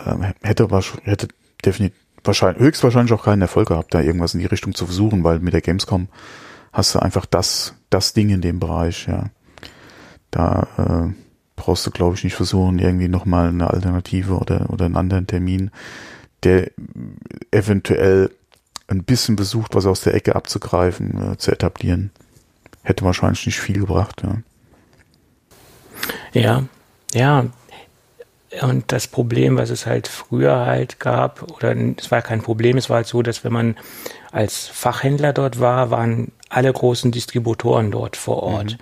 [0.06, 0.68] ähm, hätte,
[1.04, 1.28] hätte
[1.64, 5.40] definitiv wahrscheinlich, höchstwahrscheinlich auch keinen Erfolg gehabt, da irgendwas in die Richtung zu versuchen, weil
[5.40, 6.08] mit der Gamescom
[6.78, 9.32] hast du einfach das, das Ding in dem Bereich, ja.
[10.30, 11.14] Da äh,
[11.56, 15.72] brauchst du, glaube ich, nicht versuchen, irgendwie nochmal eine Alternative oder, oder einen anderen Termin,
[16.44, 16.70] der
[17.50, 18.30] eventuell
[18.88, 22.12] ein bisschen besucht, was aus der Ecke abzugreifen, äh, zu etablieren.
[22.84, 24.38] Hätte wahrscheinlich nicht viel gebracht, ja.
[26.34, 26.64] Ja,
[27.12, 27.46] ja.
[28.62, 32.88] Und das Problem, was es halt früher halt gab, oder es war kein Problem, es
[32.90, 33.78] war halt so, dass wenn man
[34.32, 38.72] als Fachhändler dort war, waren alle großen Distributoren dort vor Ort.
[38.72, 38.78] Mhm.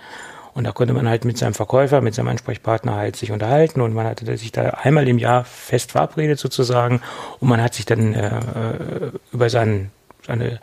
[0.54, 3.92] Und da konnte man halt mit seinem Verkäufer, mit seinem Ansprechpartner halt sich unterhalten und
[3.92, 7.02] man hatte sich da einmal im Jahr fest verabredet sozusagen
[7.40, 9.90] und man hat sich dann äh, über seinen,
[10.26, 10.58] seine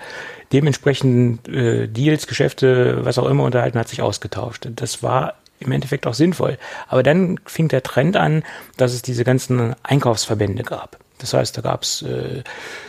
[0.52, 4.68] dementsprechenden äh, Deals, Geschäfte, was auch immer unterhalten, hat sich ausgetauscht.
[4.76, 6.58] Das war im Endeffekt auch sinnvoll.
[6.88, 8.44] Aber dann fing der Trend an,
[8.78, 11.03] dass es diese ganzen Einkaufsverbände gab.
[11.18, 12.44] Das heißt, da gab's äh,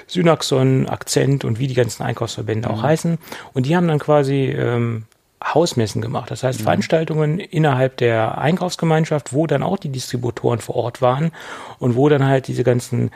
[0.07, 2.75] Synaxon, Akzent und wie die ganzen Einkaufsverbände mhm.
[2.75, 3.19] auch heißen.
[3.53, 5.05] Und die haben dann quasi ähm,
[5.43, 6.31] Hausmessen gemacht.
[6.31, 6.65] Das heißt, mhm.
[6.65, 11.33] Veranstaltungen innerhalb der Einkaufsgemeinschaft, wo dann auch die Distributoren vor Ort waren
[11.79, 13.11] und wo dann halt diese ganzen,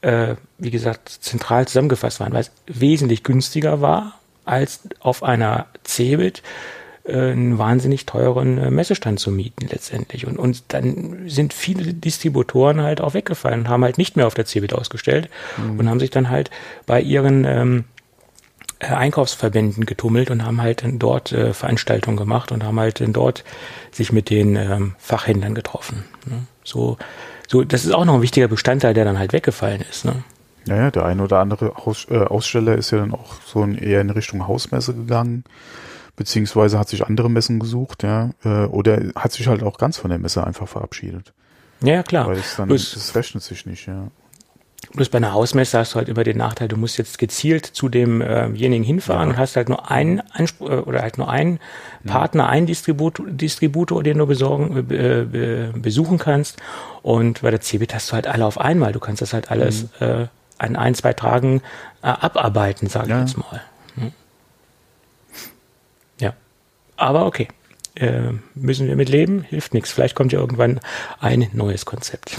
[0.00, 6.42] äh, wie gesagt, zentral zusammengefasst waren, weil es wesentlich günstiger war, als auf einer Cebit
[7.12, 10.26] einen wahnsinnig teuren äh, Messestand zu mieten letztendlich.
[10.26, 14.34] Und, und dann sind viele Distributoren halt auch weggefallen und haben halt nicht mehr auf
[14.34, 15.78] der Cebit ausgestellt mhm.
[15.78, 16.50] und haben sich dann halt
[16.86, 17.84] bei ihren ähm,
[18.78, 23.44] äh, Einkaufsverbänden getummelt und haben halt dort äh, Veranstaltungen gemacht und haben halt dort
[23.90, 26.04] sich mit den ähm, Fachhändlern getroffen.
[26.26, 26.42] Ne?
[26.62, 26.98] So,
[27.48, 30.04] so, das ist auch noch ein wichtiger Bestandteil, der dann halt weggefallen ist.
[30.04, 30.24] Ne?
[30.66, 33.78] Ja, ja, der ein oder andere Aus, äh, Aussteller ist ja dann auch so in,
[33.78, 35.44] eher in Richtung Hausmesse gegangen,
[36.16, 40.10] beziehungsweise hat sich andere Messen gesucht, ja, äh, oder hat sich halt auch ganz von
[40.10, 41.32] der Messe einfach verabschiedet.
[41.82, 42.26] Ja, klar.
[42.26, 44.08] Weil es dann, das rechnet sich nicht, ja.
[44.94, 47.88] Bloß bei einer Hausmesse hast du halt immer den Nachteil, du musst jetzt gezielt zu
[47.88, 49.34] demjenigen äh hinfahren ja.
[49.34, 51.58] und hast halt nur einen Anspruch äh, oder halt nur einen
[52.04, 52.12] ja.
[52.12, 56.58] Partner, einen Distributor, Distributor, den du besorgen, äh, besuchen kannst.
[57.02, 58.92] Und bei der Cebit hast du halt alle auf einmal.
[58.92, 60.06] Du kannst das halt alles mhm.
[60.06, 60.26] äh,
[60.58, 61.62] an ein, zwei Tagen
[62.02, 63.22] äh, abarbeiten, sage ja.
[63.22, 63.62] ich jetzt mal.
[63.96, 64.12] Hm.
[66.96, 67.48] Aber okay.
[67.94, 69.42] Äh, müssen wir mit leben?
[69.42, 69.90] Hilft nichts.
[69.90, 70.80] Vielleicht kommt ja irgendwann
[71.18, 72.36] ein neues Konzept.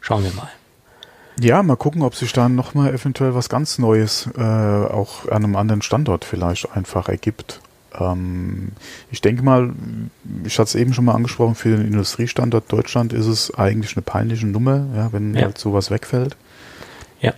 [0.00, 0.48] Schauen wir mal.
[1.40, 5.56] Ja, mal gucken, ob sich dann nochmal eventuell was ganz Neues äh, auch an einem
[5.56, 7.60] anderen Standort vielleicht einfach ergibt.
[7.98, 8.72] Ähm,
[9.10, 9.72] ich denke mal,
[10.44, 14.02] ich hatte es eben schon mal angesprochen, für den Industriestandort Deutschland ist es eigentlich eine
[14.02, 15.42] peinliche Nummer, ja, wenn ja.
[15.42, 16.36] halt sowas wegfällt.
[17.20, 17.34] Ja.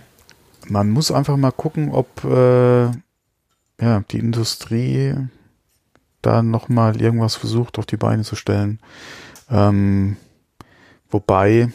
[0.67, 2.85] Man muss einfach mal gucken, ob äh,
[3.81, 5.15] ja, die Industrie
[6.21, 8.79] da nochmal irgendwas versucht auf die Beine zu stellen.
[9.49, 10.17] Ähm,
[11.09, 11.71] wobei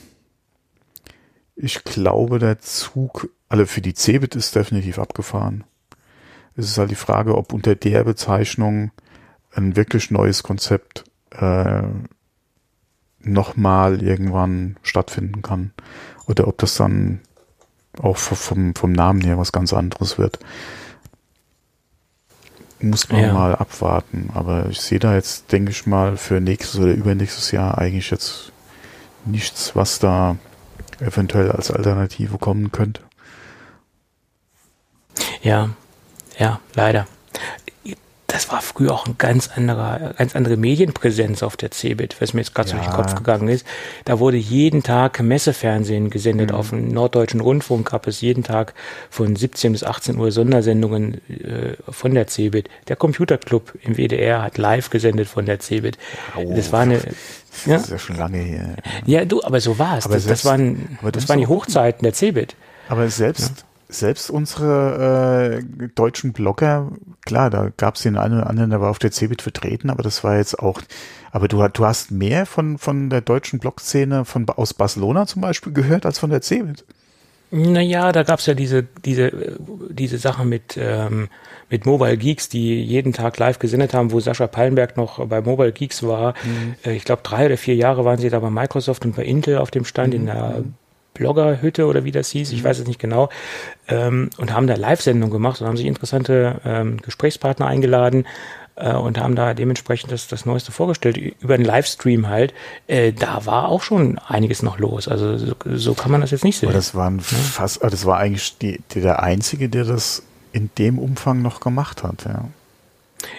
[1.57, 5.65] ich glaube, der Zug, also für die Cebit ist definitiv abgefahren.
[6.55, 8.91] Es ist halt die Frage, ob unter der Bezeichnung
[9.53, 11.83] ein wirklich neues Konzept äh,
[13.21, 15.73] nochmal irgendwann stattfinden kann.
[16.27, 17.21] Oder ob das dann
[18.01, 20.39] auch vom, vom Namen her was ganz anderes wird.
[22.81, 23.33] Muss man ja.
[23.33, 24.31] mal abwarten.
[24.35, 28.53] Aber ich sehe da jetzt, denke ich mal, für nächstes oder übernächstes Jahr eigentlich jetzt
[29.25, 30.37] nichts, was da
[31.01, 33.03] eventuell als Alternative kommen könnte.
[35.43, 35.71] Ja,
[36.39, 37.07] ja, leider.
[38.27, 42.41] Das war früher auch ein ganz anderer, ganz andere Medienpräsenz auf der CeBIT, was mir
[42.41, 42.77] jetzt gerade ja.
[42.77, 43.65] so durch den Kopf gegangen ist.
[44.05, 46.51] Da wurde jeden Tag Messefernsehen gesendet.
[46.51, 46.57] Mhm.
[46.57, 48.75] Auf dem Norddeutschen Rundfunk gab es jeden Tag
[49.11, 52.69] von 17 bis 18 Uhr Sondersendungen äh, von der CeBIT.
[52.89, 55.97] Der Computerclub im WDR hat live gesendet von der CeBIT.
[56.37, 56.53] Oh.
[56.55, 57.01] Das war eine,
[57.65, 57.75] ja.
[57.75, 58.77] Das ist ja schon lange her.
[59.07, 60.09] Ja, du, aber so war es.
[60.09, 62.57] Das, das, waren, das waren die Hochzeiten der Cebit.
[62.89, 63.65] Aber selbst.
[63.88, 66.90] Selbst unsere äh, deutschen Blogger,
[67.25, 70.03] klar, da gab es den einen oder anderen, der war auf der Cebit vertreten, aber
[70.03, 70.81] das war jetzt auch,
[71.31, 75.72] aber du, du hast mehr von, von der deutschen Blogszene von, aus Barcelona zum Beispiel
[75.72, 76.85] gehört als von der Cebit.
[77.53, 79.57] Naja, da gab's ja diese, diese,
[79.88, 81.29] diese Sache mit, ähm,
[81.70, 85.70] mit Mobile Geeks, die jeden Tag live gesendet haben, wo Sascha Pallenberg noch bei Mobile
[85.70, 86.35] Geeks war.
[86.44, 86.75] Mhm.
[86.85, 89.59] Äh, ich glaube, drei oder vier Jahre waren sie da bei Microsoft und bei Intel
[89.59, 90.20] auf dem Stand mhm.
[90.20, 90.64] in der
[91.16, 92.68] Bloggerhütte oder wie das hieß, ich mhm.
[92.68, 93.29] weiß es nicht genau,
[93.88, 98.26] ähm, und haben da Live-Sendungen gemacht und haben sich interessante ähm, Gesprächspartner eingeladen
[98.76, 102.55] äh, und haben da dementsprechend das, das Neueste vorgestellt, über einen Livestream halt.
[102.87, 105.09] Äh, da war auch schon einiges noch los.
[105.09, 106.68] Also so, so kann man das jetzt nicht sehen.
[106.68, 110.70] Aber das waren fast, also das war eigentlich die, die, der Einzige, der das in
[110.79, 112.44] dem Umfang noch gemacht hat, ja.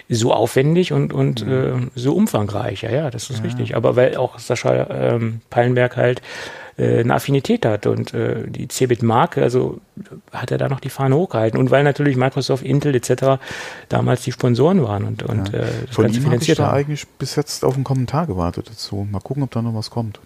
[0.08, 1.52] So aufwendig und, und mhm.
[1.52, 3.44] äh, so umfangreich, ja, ja, das ist ja.
[3.44, 3.76] richtig.
[3.76, 6.20] Aber weil auch Sascha ähm, Pallenberg halt
[6.78, 9.80] äh, eine Affinität hat und äh, die Cebit-Marke, also
[10.32, 11.58] hat er da noch die Fahne hochgehalten.
[11.58, 13.40] Und weil natürlich Microsoft, Intel etc.
[13.88, 15.58] damals die Sponsoren waren und, und ja.
[15.58, 18.68] äh, das Von Ganze ihm finanziert ich da eigentlich bis jetzt auf einen Kommentar gewartet
[18.70, 19.06] dazu.
[19.10, 20.20] Mal gucken, ob da noch was kommt.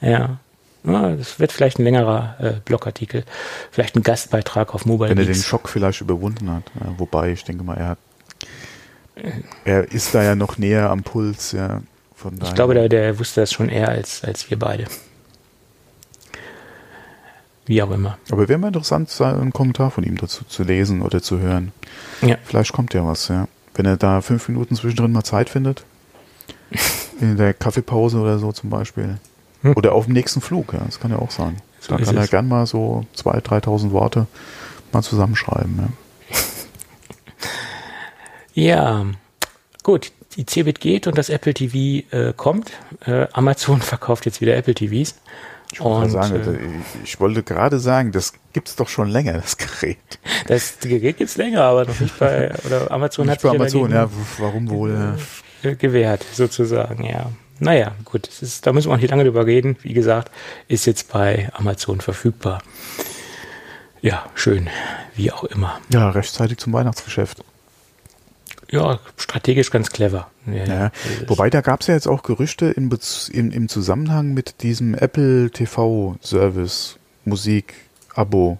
[0.00, 0.38] Ja.
[0.82, 3.24] Ja, das wird vielleicht ein längerer äh, Blogartikel,
[3.70, 6.62] vielleicht ein Gastbeitrag auf Mobile Wenn er den Schock vielleicht überwunden hat.
[6.80, 7.98] Ja, wobei, ich denke mal, er hat
[9.64, 11.82] er ist da ja noch näher am Puls, ja.
[12.14, 14.84] Von ich glaube, der, der wusste das schon eher als, als wir beide.
[17.70, 18.18] Wie auch immer.
[18.32, 21.70] Aber wäre mal interessant, einen Kommentar von ihm dazu zu lesen oder zu hören.
[22.20, 22.36] Ja.
[22.42, 23.46] Vielleicht kommt ja was, ja.
[23.74, 25.84] Wenn er da fünf Minuten zwischendrin mal Zeit findet.
[27.20, 29.20] in der Kaffeepause oder so zum Beispiel.
[29.62, 29.74] Hm.
[29.76, 30.80] Oder auf dem nächsten Flug, ja.
[30.84, 31.58] Das kann ja auch sein.
[31.78, 34.26] So da kann er gern mal so 2.000, 3.000 Worte
[34.90, 36.38] mal zusammenschreiben, ja.
[38.64, 39.06] ja,
[39.84, 40.10] gut.
[40.36, 42.72] Die Cebit geht und das Apple TV äh, kommt.
[43.06, 45.14] Äh, Amazon verkauft jetzt wieder Apple TVs.
[45.72, 49.98] Ich, und, sagen, äh, ich wollte gerade sagen, das gibt's doch schon länger, das Gerät.
[50.46, 54.10] Das Gerät gibt's länger, aber noch nicht bei oder Amazon nicht hat bei Amazon, ja,
[54.38, 55.16] warum wohl?
[55.62, 55.74] Ja.
[55.74, 57.30] Gewährt, sozusagen, ja.
[57.58, 59.76] Naja, gut, ist, da müssen wir auch nicht lange drüber reden.
[59.82, 60.32] Wie gesagt,
[60.66, 62.62] ist jetzt bei Amazon verfügbar.
[64.00, 64.70] Ja, schön,
[65.14, 65.78] wie auch immer.
[65.92, 67.44] Ja, rechtzeitig zum Weihnachtsgeschäft
[68.70, 70.28] ja, strategisch ganz clever.
[70.46, 70.90] Ja, ja.
[71.26, 72.90] Wobei da gab es ja jetzt auch Gerüchte im,
[73.32, 77.74] im, im Zusammenhang mit diesem Apple TV Service Musik
[78.14, 78.58] Abo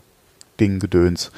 [0.58, 1.30] Ding Gedöns,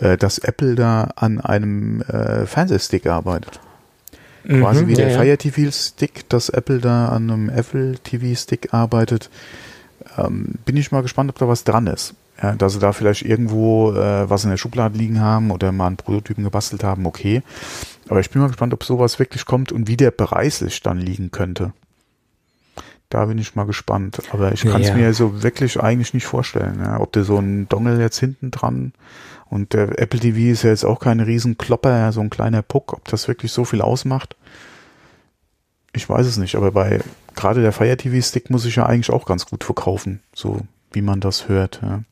[0.00, 3.60] äh, dass Apple da an einem äh, Fernsehstick arbeitet.
[4.44, 8.34] Mhm, Quasi wie der ja, Fire TV Stick, dass Apple da an einem Apple TV
[8.38, 9.30] Stick arbeitet.
[10.16, 12.14] Ähm, bin ich mal gespannt, ob da was dran ist.
[12.42, 15.88] Ja, dass sie da vielleicht irgendwo äh, was in der Schublade liegen haben oder mal
[15.88, 17.42] einen Prototypen gebastelt haben, okay.
[18.10, 21.30] Aber ich bin mal gespannt, ob sowas wirklich kommt und wie der preislich dann liegen
[21.30, 21.72] könnte.
[23.08, 24.20] Da bin ich mal gespannt.
[24.32, 24.94] Aber ich kann es Ja.
[24.96, 26.80] mir so wirklich eigentlich nicht vorstellen.
[26.80, 26.98] Ja.
[27.00, 28.92] Ob du so einen Dongle jetzt hinten dran
[29.48, 32.92] und der Apple TV ist ja jetzt auch kein Riesenklopper, ja, so ein kleiner Puck,
[32.94, 34.34] ob das wirklich so viel ausmacht.
[35.92, 37.00] Ich weiß es nicht, aber bei
[37.36, 40.60] gerade der Fire TV Stick muss ich ja eigentlich auch ganz gut verkaufen, so
[40.92, 41.80] wie man das hört.
[41.82, 42.02] Ja.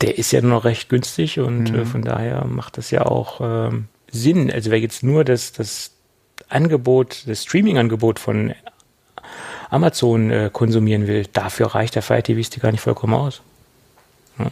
[0.00, 1.74] Der ist ja noch recht günstig und Mhm.
[1.80, 4.50] äh, von daher macht das ja auch ähm, Sinn.
[4.52, 5.90] Also wer jetzt nur das, das
[6.48, 8.54] Angebot, das Streaming-Angebot von
[9.70, 13.42] Amazon äh, konsumieren will, dafür reicht der Fire TV Stick gar nicht vollkommen aus.
[14.38, 14.50] Ja.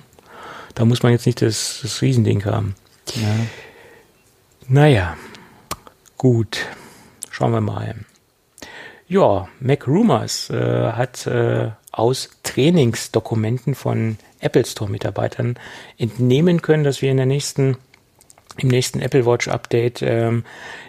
[0.74, 2.74] Da muss man jetzt nicht das, das Riesending haben.
[4.66, 5.16] Naja,
[6.16, 6.66] gut.
[7.30, 7.94] Schauen wir mal.
[9.08, 15.58] Ja, Mac Rumors äh, hat äh, aus Trainingsdokumenten von Apple Store Mitarbeitern
[15.98, 17.76] entnehmen können, dass wir in der nächsten
[18.58, 20.44] im nächsten Apple Watch Update ähm,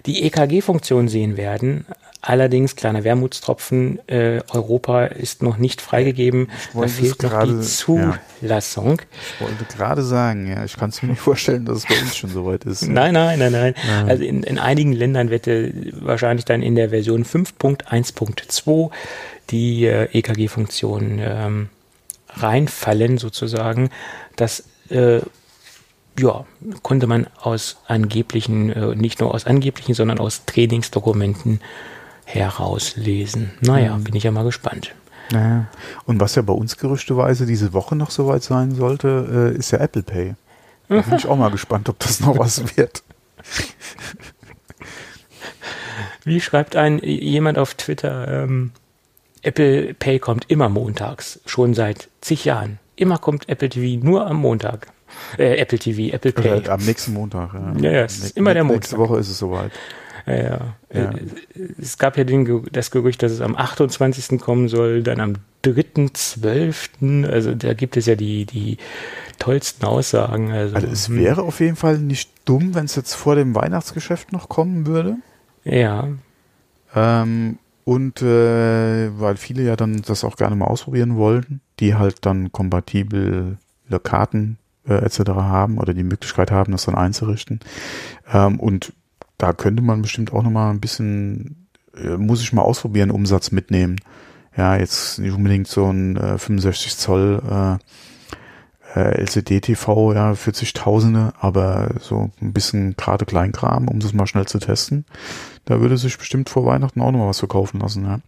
[0.06, 1.86] die EKG-Funktion sehen werden.
[2.24, 6.52] Allerdings, kleiner Wermutstropfen, äh, Europa ist noch nicht freigegeben.
[6.76, 9.02] Da fehlt noch gerade- die Zulassung.
[9.40, 12.16] Ich wollte gerade sagen, ja, ich kann es mir nicht vorstellen, dass es bei uns
[12.16, 12.84] schon soweit ist.
[12.88, 13.74] Nein, nein, nein, nein.
[14.08, 18.92] Also in, in einigen Ländern wird äh, wahrscheinlich dann in der Version 5.1.2
[19.50, 21.70] die äh, EKG-Funktion ähm,
[22.30, 23.90] reinfallen sozusagen.
[24.36, 25.22] Das äh,
[26.20, 26.46] ja,
[26.84, 31.62] konnte man aus angeblichen, äh, nicht nur aus angeblichen, sondern aus Trainingsdokumenten
[32.26, 33.52] herauslesen.
[33.62, 34.94] Naja, bin ich ja mal gespannt.
[35.32, 35.68] Naja.
[36.06, 39.80] Und was ja bei uns gerüchteweise diese Woche noch soweit sein sollte, äh, ist ja
[39.80, 40.36] Apple Pay.
[40.90, 43.04] Da bin ich auch mal gespannt, ob das noch was wird.
[46.24, 48.72] Wie schreibt ein jemand auf Twitter, ähm,
[49.42, 52.78] Apple Pay kommt immer montags, schon seit zig Jahren.
[52.96, 54.88] Immer kommt Apple TV nur am Montag.
[55.38, 56.60] Äh, Apple TV, Apple Pay.
[56.64, 57.54] Äh, am nächsten Montag.
[57.54, 59.10] Ja, Ja, ja, es ist immer der Nächste Montag.
[59.12, 59.72] Woche ist es soweit.
[60.28, 60.60] Ja, ja.
[60.94, 61.12] Ja.
[61.12, 61.14] Äh,
[61.82, 64.40] Es gab ja den, das Gerücht, dass es am 28.
[64.40, 65.34] kommen soll, dann am
[65.66, 67.26] 3.12.
[67.28, 68.78] Also da gibt es ja die, die
[69.40, 70.52] tollsten Aussagen.
[70.52, 74.32] Also, Also es wäre auf jeden Fall nicht dumm, wenn es jetzt vor dem Weihnachtsgeschäft
[74.32, 75.18] noch kommen würde.
[75.64, 76.08] Ja,
[76.96, 82.26] Ähm, und äh, weil viele ja dann das auch gerne mal ausprobieren wollten, die halt
[82.26, 83.58] dann kompatible
[84.04, 85.30] Karten äh, etc.
[85.30, 87.60] haben oder die Möglichkeit haben, das dann einzurichten.
[88.32, 88.94] Ähm, und
[89.38, 93.98] da könnte man bestimmt auch nochmal ein bisschen, äh, muss ich mal ausprobieren, Umsatz mitnehmen.
[94.56, 101.92] Ja, jetzt nicht unbedingt so ein äh, 65 Zoll äh, äh, LCD-TV, ja, 40.000, aber
[102.00, 105.06] so ein bisschen gerade Kleinkram, um das mal schnell zu testen.
[105.66, 108.20] Da würde sich bestimmt vor Weihnachten auch noch mal was verkaufen lassen, ja.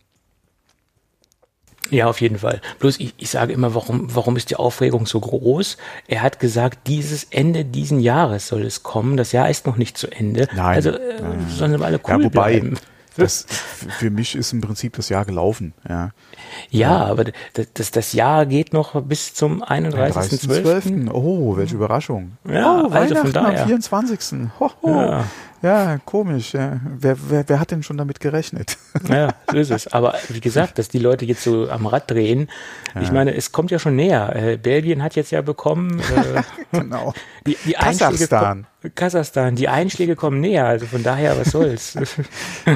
[1.89, 2.62] Ja, auf jeden Fall.
[2.80, 5.78] Bloß ich, ich sage immer, warum, warum ist die Aufregung so groß?
[6.08, 9.17] Er hat gesagt, dieses Ende diesen Jahres soll es kommen.
[9.17, 10.48] Das Jahr ist noch nicht zu Ende.
[10.56, 10.76] Nein.
[10.76, 11.46] Also äh, Nein.
[11.50, 12.78] sollen wir alle cool ja, wobei, bleiben.
[13.17, 13.46] das,
[14.00, 16.12] für mich ist im Prinzip das Jahr gelaufen, ja.
[16.69, 20.48] Ja, aber das, das, das Jahr geht noch bis zum 31.12.
[20.48, 21.12] 30.12.
[21.12, 22.38] Oh, welche Überraschung.
[22.50, 23.65] Ja, oh, also von Weihnachten am daher.
[23.65, 24.50] 24.
[24.60, 24.89] Ho, ho.
[24.89, 25.26] Ja.
[25.63, 25.97] Ja.
[26.06, 26.54] komisch.
[26.54, 26.80] Ja.
[26.99, 28.78] Wer, wer, wer hat denn schon damit gerechnet?
[29.10, 29.88] Ja, so ist es.
[29.91, 32.47] Aber wie gesagt, dass die Leute jetzt so am Rad drehen,
[33.02, 34.36] ich meine, es kommt ja schon näher.
[34.36, 36.41] Äh, Belgien hat jetzt ja bekommen, äh,
[36.78, 37.13] genau.
[37.47, 38.65] die, die Einschläge Kasachstan.
[38.82, 41.97] kommen- Kasachstan, die Einschläge kommen näher, also von daher, was soll's?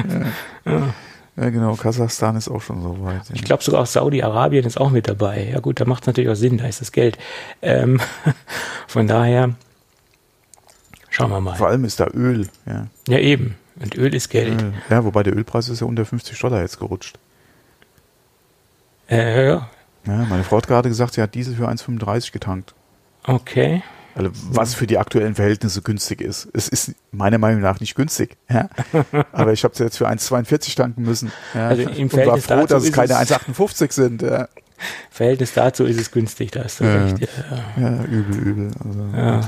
[1.40, 1.74] Ja, genau.
[1.76, 3.28] Kasachstan ist auch schon so weit.
[3.28, 3.34] Ja.
[3.34, 5.48] Ich glaube sogar auch Saudi-Arabien ist auch mit dabei.
[5.52, 7.16] Ja gut, da macht es natürlich auch Sinn, da ist das Geld.
[7.62, 8.00] Ähm,
[8.88, 9.50] von daher
[11.18, 11.56] schauen wir mal.
[11.56, 12.48] Vor allem ist da Öl.
[12.66, 12.86] Ja.
[13.08, 13.56] Ja eben.
[13.80, 14.64] Und Öl ist Geld.
[14.90, 17.18] Ja, wobei der Ölpreis ist ja unter 50 Dollar jetzt gerutscht.
[19.10, 19.70] Äh, ja,
[20.06, 22.74] Ja, meine Frau hat gerade gesagt, sie hat Diesel für 1,35 getankt.
[23.24, 23.82] okay.
[24.14, 26.48] Also, was für die aktuellen Verhältnisse günstig ist.
[26.52, 28.36] Es ist meiner Meinung nach nicht günstig.
[28.50, 28.68] Ja?
[29.30, 31.30] Aber ich habe sie jetzt für 1,42 tanken müssen.
[31.54, 31.68] Ja?
[31.68, 34.22] Also im und war froh, dass es keine es- 1,58 sind.
[34.22, 34.48] Ja.
[35.10, 37.04] Verhältnis dazu ist es günstig, da hast du Ja.
[37.04, 37.20] recht.
[37.20, 37.82] Ja.
[37.82, 38.70] ja, übel, übel.
[38.84, 39.40] Also, Ja.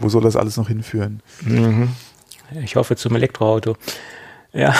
[0.00, 1.20] Wo soll das alles noch hinführen?
[1.42, 1.90] Mhm.
[2.62, 3.76] Ich hoffe zum Elektroauto.
[4.52, 4.74] Ja.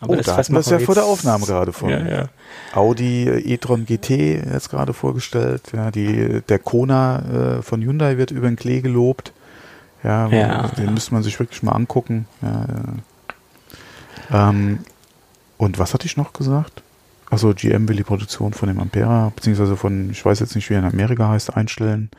[0.00, 1.88] Aber oh, da fassen hatten wir es ja vor der Aufnahme gerade von.
[1.88, 2.28] Ja, ja.
[2.74, 4.10] Audi e-tron GT
[4.52, 5.62] jetzt gerade vorgestellt.
[5.72, 9.32] Ja, die, der Kona äh, von Hyundai wird über den Klee gelobt.
[10.04, 12.26] Ja, Ja, den müsste man sich wirklich mal angucken.
[14.32, 14.80] Ähm,
[15.56, 16.82] und was hatte ich noch gesagt?
[17.30, 20.74] Also GM will die Produktion von dem Ampera, beziehungsweise von, ich weiß jetzt nicht, wie
[20.74, 22.10] er in Amerika heißt, einstellen.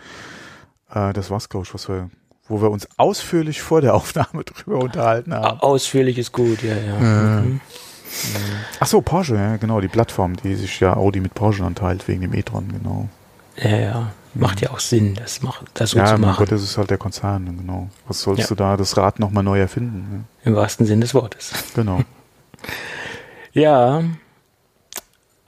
[0.93, 2.09] Äh, das war's, glaube ich, was wir,
[2.47, 5.59] wo wir uns ausführlich vor der Aufnahme drüber unterhalten haben.
[5.61, 6.99] Au- Ausführlich ist gut, ja, ja.
[6.99, 7.61] Mhm.
[8.79, 12.07] Ach so, Porsche, ja, genau, die Plattform, die sich ja Audi mit Porsche dann teilt,
[12.07, 13.09] wegen dem e-tron, genau.
[13.57, 14.11] Ja, ja.
[14.33, 16.35] Macht ja auch Sinn, das, macht, das so ja, zu machen.
[16.37, 17.89] Gott, das ist halt der Konzern, genau.
[18.07, 18.47] Was sollst Ja.
[18.47, 20.25] du da das Rad nochmal neu erfinden?
[20.45, 21.51] Im wahrsten Sinn des Wortes.
[21.75, 22.01] Ja, genau.
[23.53, 24.03] Ja.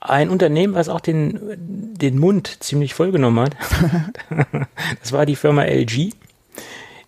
[0.00, 3.56] Ein Unternehmen, was auch den, den Mund ziemlich vollgenommen hat,
[5.00, 6.12] das war die Firma LG.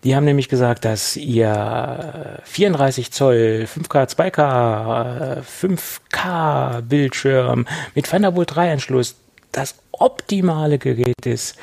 [0.03, 7.65] Die haben nämlich gesagt, dass ihr 34 Zoll 5K, 2K, 5K Bildschirm
[7.95, 9.15] mit Thunderbolt 3 Anschluss
[9.53, 11.55] das optimale Gerät ist,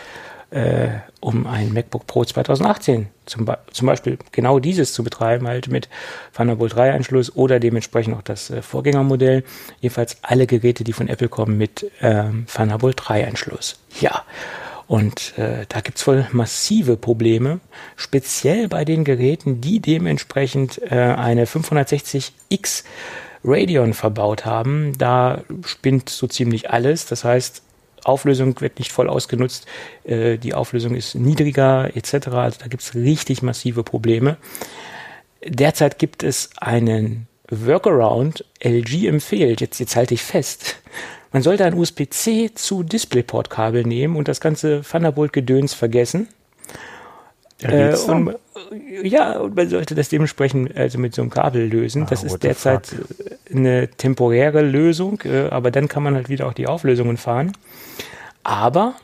[0.50, 0.88] äh,
[1.20, 5.88] um ein MacBook Pro 2018 zum, zum, Beispiel genau dieses zu betreiben, halt mit
[6.34, 9.44] Thunderbolt 3 Anschluss oder dementsprechend auch das äh, Vorgängermodell.
[9.80, 13.78] Jedenfalls alle Geräte, die von Apple kommen mit ähm, Thunderbolt 3 Anschluss.
[14.00, 14.24] Ja.
[14.88, 17.60] Und äh, da gibt's wohl massive Probleme,
[17.94, 22.82] speziell bei den Geräten, die dementsprechend äh, eine 560X
[23.44, 24.98] Radeon verbaut haben.
[24.98, 27.06] Da spinnt so ziemlich alles.
[27.06, 27.62] Das heißt,
[28.04, 29.66] Auflösung wird nicht voll ausgenutzt,
[30.04, 32.28] äh, die Auflösung ist niedriger etc.
[32.28, 34.36] Also da gibt es richtig massive Probleme.
[35.44, 40.76] Derzeit gibt es einen Workaround, LG empfiehlt, jetzt, jetzt halte ich fest,
[41.32, 46.28] man sollte ein USB-C zu DisplayPort-Kabel nehmen und das ganze Thunderbolt-Gedöns vergessen.
[47.60, 48.36] Ja, äh, und,
[49.02, 52.04] ja, und man sollte das dementsprechend also mit so einem Kabel lösen.
[52.04, 53.06] Ah, das ist derzeit fuck?
[53.52, 57.52] Eine temporäre Lösung, äh, aber dann kann man halt wieder auch die Auflösungen fahren.
[58.42, 58.94] Aber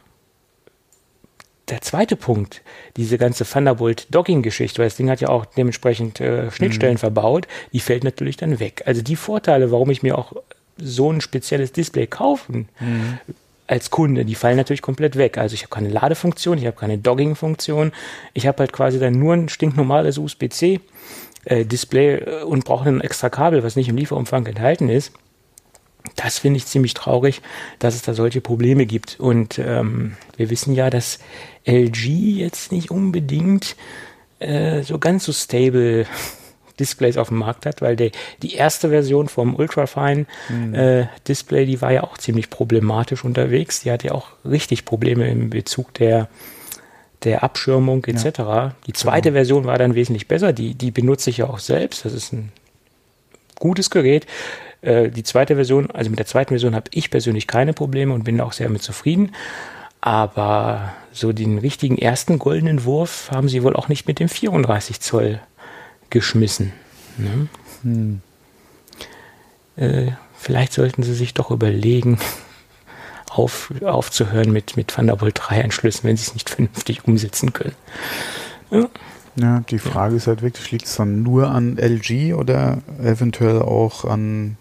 [1.68, 2.62] der zweite Punkt,
[2.97, 6.99] diese ganze Thunderbolt-Dogging-Geschichte, weil das Ding hat ja auch dementsprechend äh, Schnittstellen mhm.
[6.99, 8.82] verbaut, die fällt natürlich dann weg.
[8.86, 10.32] Also die Vorteile, warum ich mir auch
[10.78, 13.18] so ein spezielles Display kaufen mhm.
[13.66, 15.38] als Kunde, die fallen natürlich komplett weg.
[15.38, 17.92] Also ich habe keine Ladefunktion, ich habe keine Dogging-Funktion,
[18.32, 20.80] ich habe halt quasi dann nur ein stinknormales USB-C
[21.47, 25.12] äh, Display äh, und brauche ein extra Kabel, was nicht im Lieferumfang enthalten ist.
[26.14, 27.42] Das finde ich ziemlich traurig,
[27.78, 29.18] dass es da solche Probleme gibt.
[29.18, 31.18] Und ähm, wir wissen ja, dass
[31.66, 32.07] LG
[32.38, 33.76] jetzt nicht unbedingt
[34.38, 36.07] äh, so ganz so stable
[36.78, 38.11] Displays auf dem Markt hat, weil der,
[38.42, 40.74] die erste Version vom Ultrafine mhm.
[40.74, 43.80] äh, Display, die war ja auch ziemlich problematisch unterwegs.
[43.80, 46.28] Die hatte ja auch richtig Probleme im Bezug der
[47.27, 48.39] der Abschirmung etc.
[48.39, 48.74] Ja.
[48.87, 49.39] Die zweite genau.
[49.39, 50.53] Version war dann wesentlich besser.
[50.53, 52.05] Die, die benutze ich ja auch selbst.
[52.05, 52.53] Das ist ein
[53.59, 54.27] gutes Gerät.
[54.81, 58.24] Äh, die zweite Version, also mit der zweiten Version habe ich persönlich keine Probleme und
[58.24, 59.33] bin auch sehr mit zufrieden.
[60.01, 65.01] Aber so den richtigen ersten goldenen Wurf haben sie wohl auch nicht mit dem 34
[65.01, 65.41] Zoll
[66.11, 66.72] geschmissen.
[67.18, 67.49] Ne?
[67.83, 68.20] Hm.
[69.77, 72.18] Äh, vielleicht sollten sie sich doch überlegen,
[73.39, 77.74] auf, aufzuhören mit, mit Thunderbolt 3 Anschlüssen, wenn sie es nicht vernünftig umsetzen können.
[78.70, 78.89] Ja.
[79.39, 80.16] Ja, die Frage ja.
[80.16, 84.57] ist halt wirklich, liegt es dann nur an LG oder eventuell auch an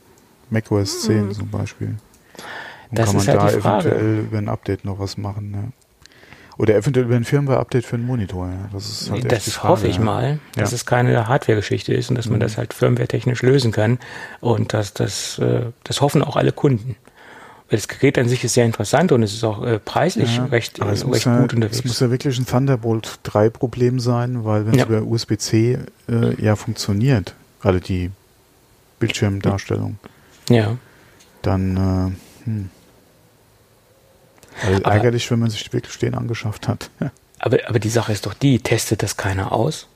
[0.50, 1.32] macOS 10 mhm.
[1.32, 1.96] zum Beispiel?
[2.90, 5.54] Und das kann man halt da eventuell über ein Update noch was machen?
[5.54, 5.86] Ja.
[6.58, 8.48] Oder eventuell über ein Firmware-Update für einen Monitor.
[8.48, 8.70] Ja.
[8.72, 12.28] Das, ist halt das Frage, hoffe ich mal, dass es keine Hardware-Geschichte ist und dass
[12.28, 12.44] man mhm.
[12.44, 14.00] das halt firmware-technisch lösen kann.
[14.40, 16.96] Und dass das, äh, das hoffen auch alle Kunden.
[17.70, 20.46] Weil das Gerät an sich ist sehr interessant und es ist auch äh, preislich ja,
[20.46, 21.80] recht, äh, recht ja, gut unterwegs.
[21.80, 24.84] Es muss ja wirklich ein Thunderbolt 3 Problem sein, weil wenn ja.
[24.84, 28.12] es über USB-C äh, ja funktioniert, gerade die
[29.00, 29.98] Bildschirmdarstellung,
[30.50, 30.78] ja.
[31.42, 32.70] dann äh, hm.
[34.62, 36.90] Also ärgerlich, wenn man sich wirklich den angeschafft hat.
[37.40, 39.88] aber, aber die Sache ist doch die, testet das keiner aus?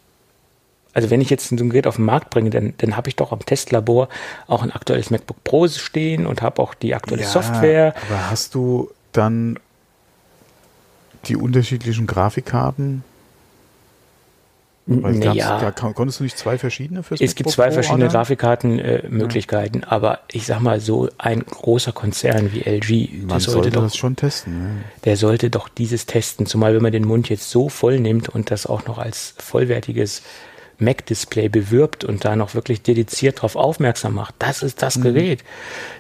[0.94, 3.16] Also wenn ich jetzt so ein Gerät auf den Markt bringe, dann, dann habe ich
[3.16, 4.10] doch am Testlabor
[4.48, 7.94] auch ein aktuelles MacBook Pro stehen und habe auch die aktuelle ja, Software.
[8.10, 9.60] Aber hast du dann
[11.26, 13.04] die unterschiedlichen Grafikkarten?
[14.92, 18.08] Weil naja, da konntest du nicht zwei verschiedene fürs Es MacBook gibt zwei Pro, verschiedene?
[18.08, 19.92] Grafikkartenmöglichkeiten, äh, ja.
[19.92, 23.96] aber ich sag mal so ein großer Konzern wie LG, man der sollte doch, das
[23.96, 24.54] schon testen.
[24.54, 24.84] Ja.
[25.06, 28.50] Der sollte doch dieses testen, zumal wenn man den Mund jetzt so voll nimmt und
[28.50, 30.24] das auch noch als vollwertiges
[30.80, 35.04] Mac-Display bewirbt und da noch wirklich dediziert darauf aufmerksam macht, das ist das mhm.
[35.04, 35.44] Gerät,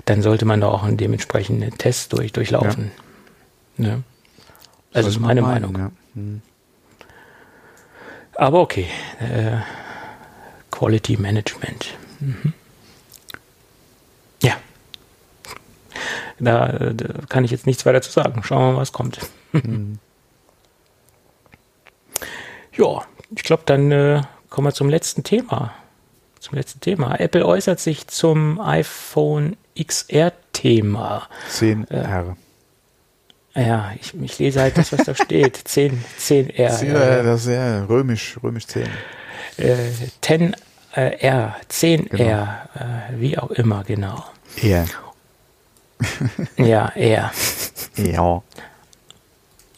[0.05, 2.91] dann sollte man da auch einen dementsprechenden Test durch, durchlaufen.
[3.77, 3.87] Ja.
[3.87, 3.99] ja.
[4.93, 5.77] Also das ist meine meinen, Meinung.
[5.77, 5.91] Ja.
[6.15, 6.41] Mhm.
[8.35, 8.87] Aber okay.
[9.19, 9.57] Äh,
[10.71, 11.97] Quality Management.
[12.19, 12.53] Mhm.
[14.41, 14.55] Ja.
[16.39, 18.41] Da, da, kann ich jetzt nichts weiter zu sagen.
[18.43, 19.19] Schauen wir mal, was kommt.
[19.51, 19.99] Mhm.
[22.77, 23.03] ja,
[23.35, 25.73] ich glaube, dann äh, kommen wir zum letzten Thema.
[26.39, 27.19] Zum letzten Thema.
[27.19, 31.27] Apple äußert sich zum iPhone XR-Thema.
[31.51, 32.35] 10R.
[33.55, 35.57] Äh, ja, ich, ich, lese halt das, was da steht.
[35.57, 36.69] 10, 10R.
[36.69, 38.87] 10, äh, das ist ja römisch, römisch 10.
[39.57, 39.75] Äh,
[40.23, 40.53] 10R,
[41.69, 42.43] 10R, genau.
[42.43, 44.23] äh, wie auch immer, genau.
[44.61, 44.85] R.
[46.57, 47.31] ja, R.
[47.97, 48.41] Ja.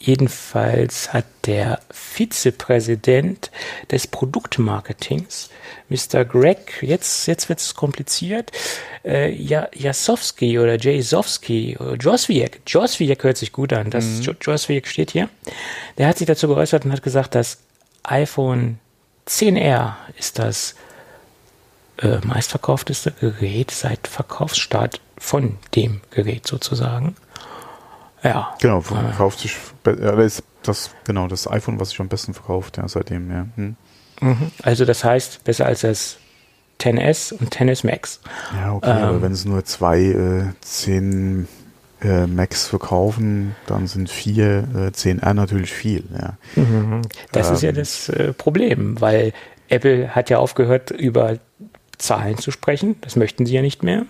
[0.03, 3.51] Jedenfalls hat der Vizepräsident
[3.91, 5.51] des Produktmarketings,
[5.89, 6.25] Mr.
[6.25, 8.51] Greg, jetzt, jetzt wird es kompliziert,
[9.05, 14.37] äh, Jasowski oder Jasowski oder Joswiak, Joswiak hört sich gut an, das mhm.
[14.41, 15.29] Joswiak steht hier,
[15.99, 17.59] der hat sich dazu geäußert und hat gesagt, das
[18.01, 18.79] iPhone
[19.27, 20.73] 10R ist das
[21.99, 27.15] äh, meistverkaufteste Gerät seit Verkaufsstart von dem Gerät sozusagen.
[28.23, 28.55] Ja.
[28.61, 33.31] Genau, verkauft sich, ist das, genau, das iPhone, was sich am besten verkauft, ja, seitdem,
[33.31, 33.47] ja.
[33.55, 33.75] Hm.
[34.21, 34.51] Mhm.
[34.61, 36.17] Also das heißt, besser als das
[36.79, 38.19] 10S und 10S Max.
[38.55, 41.47] Ja, okay, ähm, aber wenn es nur zwei äh, 10
[42.01, 46.37] äh, Max verkaufen, dann sind vier äh, 10R natürlich viel, ja.
[46.55, 47.01] Mhm.
[47.31, 47.75] Das ähm, ist ja ähm.
[47.75, 49.33] das äh, Problem, weil
[49.69, 51.37] Apple hat ja aufgehört, über
[51.97, 52.95] Zahlen zu sprechen.
[53.01, 54.05] Das möchten sie ja nicht mehr.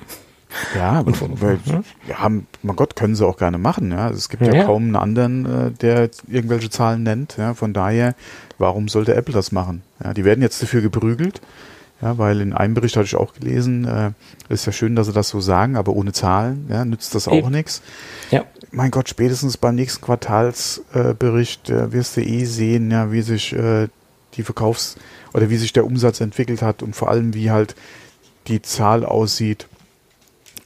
[0.75, 1.59] Ja, und weil,
[2.07, 3.91] ja, mein Gott, können sie auch gerne machen.
[3.91, 7.37] Ja, es gibt ja, ja kaum einen anderen, äh, der irgendwelche Zahlen nennt.
[7.37, 8.15] Ja, von daher,
[8.57, 9.81] warum sollte Apple das machen?
[10.03, 11.41] Ja, die werden jetzt dafür geprügelt.
[12.01, 14.11] Ja, weil in einem Bericht hatte ich auch gelesen, äh,
[14.49, 17.49] ist ja schön, dass sie das so sagen, aber ohne Zahlen ja, nützt das auch
[17.51, 17.83] nichts.
[18.31, 18.45] Ja.
[18.71, 23.87] Mein Gott, spätestens beim nächsten Quartalsbericht äh, wirst du eh sehen, ja, wie sich äh,
[24.33, 24.95] die Verkaufs-
[25.33, 27.75] oder wie sich der Umsatz entwickelt hat und vor allem wie halt
[28.47, 29.67] die Zahl aussieht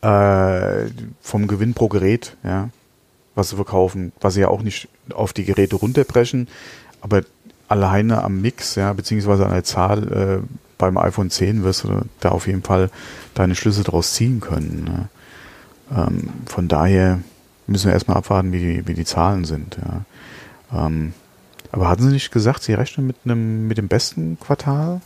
[0.05, 0.89] äh,
[1.21, 2.69] vom Gewinn pro Gerät, ja,
[3.33, 6.47] was sie verkaufen, was sie ja auch nicht auf die Geräte runterbrechen,
[7.01, 7.23] aber
[7.67, 10.47] alleine am Mix, ja, beziehungsweise an der Zahl äh,
[10.77, 12.91] beim iPhone 10 wirst du da auf jeden Fall
[13.33, 14.83] deine Schlüsse draus ziehen können.
[14.83, 15.09] Ne?
[15.97, 17.19] Ähm, von daher
[17.65, 19.77] müssen wir erstmal abwarten, wie die, wie die Zahlen sind.
[20.71, 20.85] Ja.
[20.85, 21.13] Ähm,
[21.71, 25.01] aber hatten Sie nicht gesagt, Sie rechnen mit einem mit dem besten Quartal?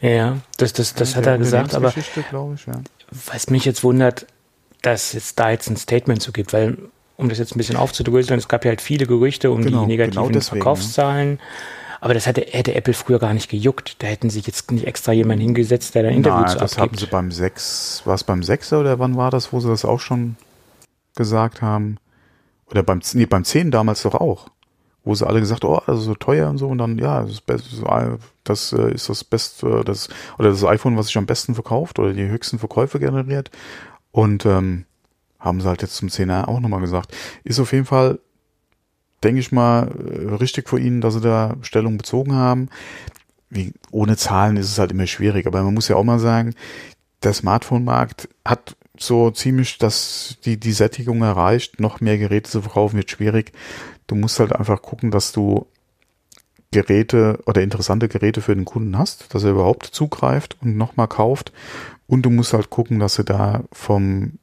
[0.00, 2.16] Ja, das, das, das ja, hat er gesagt, aber ich,
[2.66, 2.80] ja.
[3.10, 4.26] Was mich jetzt wundert,
[4.82, 6.78] dass es da jetzt ein Statement zu gibt, weil
[7.16, 9.88] um das jetzt ein bisschen aufzudröseln, es gab ja halt viele Gerüchte um genau, die
[9.88, 11.38] negativen genau deswegen, Verkaufszahlen.
[11.38, 11.44] Ja.
[12.02, 14.02] Aber das hätte, hätte Apple früher gar nicht gejuckt.
[14.02, 16.80] Da hätten sie jetzt nicht extra jemanden hingesetzt, der da Interviews Nein, das abgibt.
[16.80, 19.84] haben sie beim 6, war es beim 6 oder wann war das, wo sie das
[19.84, 20.36] auch schon
[21.14, 21.98] gesagt haben?
[22.70, 24.48] Oder beim, nee, beim 10 damals doch auch
[25.04, 27.40] wo sie alle gesagt, oh, das ist so teuer und so und dann, ja, das,
[27.40, 27.68] Beste,
[28.44, 32.12] das äh, ist das Beste, das, oder das iPhone, was sich am besten verkauft oder
[32.12, 33.50] die höchsten Verkäufe generiert
[34.12, 34.84] und ähm,
[35.38, 37.16] haben sie halt jetzt zum 10er auch nochmal gesagt.
[37.44, 38.20] Ist auf jeden Fall,
[39.24, 42.68] denke ich mal, äh, richtig für ihnen, dass sie da Stellung bezogen haben.
[43.48, 46.54] Wie, ohne Zahlen ist es halt immer schwierig, aber man muss ja auch mal sagen,
[47.22, 51.80] der Smartphone-Markt hat so ziemlich dass die, die Sättigung erreicht.
[51.80, 53.52] Noch mehr Geräte zu verkaufen wird schwierig.
[54.06, 55.66] Du musst halt einfach gucken, dass du
[56.70, 61.52] Geräte oder interessante Geräte für den Kunden hast, dass er überhaupt zugreift und nochmal kauft.
[62.06, 64.38] Und du musst halt gucken, dass du da vom,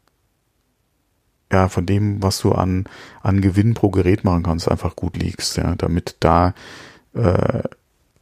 [1.51, 2.85] ja, von dem, was du an,
[3.21, 6.53] an Gewinn pro Gerät machen kannst, einfach gut liegst, ja, damit da
[7.13, 7.63] äh,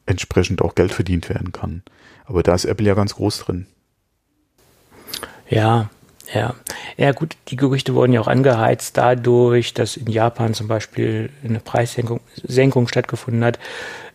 [0.05, 1.83] entsprechend auch Geld verdient werden kann.
[2.25, 3.67] Aber da ist Apple ja ganz groß drin.
[5.47, 5.89] Ja,
[6.33, 6.55] ja,
[6.97, 11.59] ja gut, die Gerüchte wurden ja auch angeheizt dadurch, dass in Japan zum Beispiel eine
[11.59, 13.59] Preissenkung Senkung stattgefunden hat.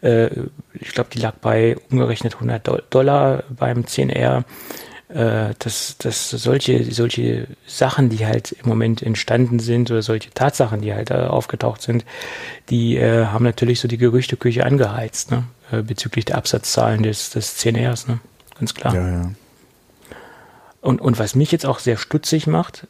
[0.03, 0.29] Äh,
[0.75, 4.45] ich glaube, die lag bei umgerechnet 100 Dollar beim 10R.
[5.09, 10.83] Äh, dass, dass solche, solche Sachen, die halt im Moment entstanden sind oder solche Tatsachen,
[10.83, 12.05] die halt äh, aufgetaucht sind,
[12.69, 15.43] die äh, haben natürlich so die Gerüchteküche angeheizt, ne?
[15.73, 18.21] Äh, bezüglich der Absatzzahlen des, des 10Rs, ne?
[18.57, 18.95] ganz klar.
[18.95, 19.31] Ja, ja.
[20.81, 22.87] Und, und was mich jetzt auch sehr stutzig macht,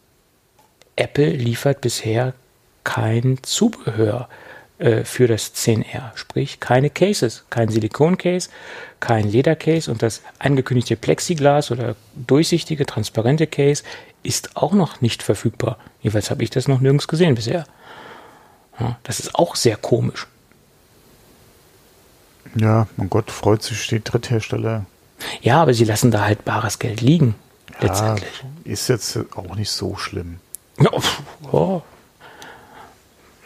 [0.97, 2.34] Apple liefert bisher
[2.84, 4.28] kein Zubehör
[4.78, 8.49] äh, für das 10R, sprich keine Cases, kein Silikon-Case,
[9.01, 13.82] kein Leder-Case und das angekündigte Plexiglas oder durchsichtige, transparente Case
[14.22, 15.78] ist auch noch nicht verfügbar.
[16.03, 17.64] Jedenfalls habe ich das noch nirgends gesehen bisher.
[18.78, 20.26] Ja, das ist auch sehr komisch.
[22.55, 24.86] Ja, mein Gott, freut sich die Dritthersteller.
[25.43, 27.34] Ja, aber sie lassen da halt bares Geld liegen
[27.80, 28.44] letztendlich.
[28.64, 30.38] ist jetzt auch nicht so schlimm.
[31.52, 31.82] Oh.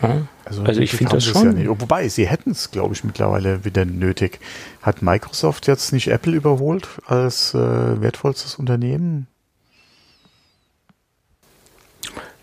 [0.03, 1.59] Ja, also, also ich finde das schon.
[1.59, 4.41] Ja Wobei, sie hätten es, glaube ich, mittlerweile wieder nötig.
[4.83, 9.27] Hat Microsoft jetzt nicht Apple überholt als äh, wertvollstes Unternehmen?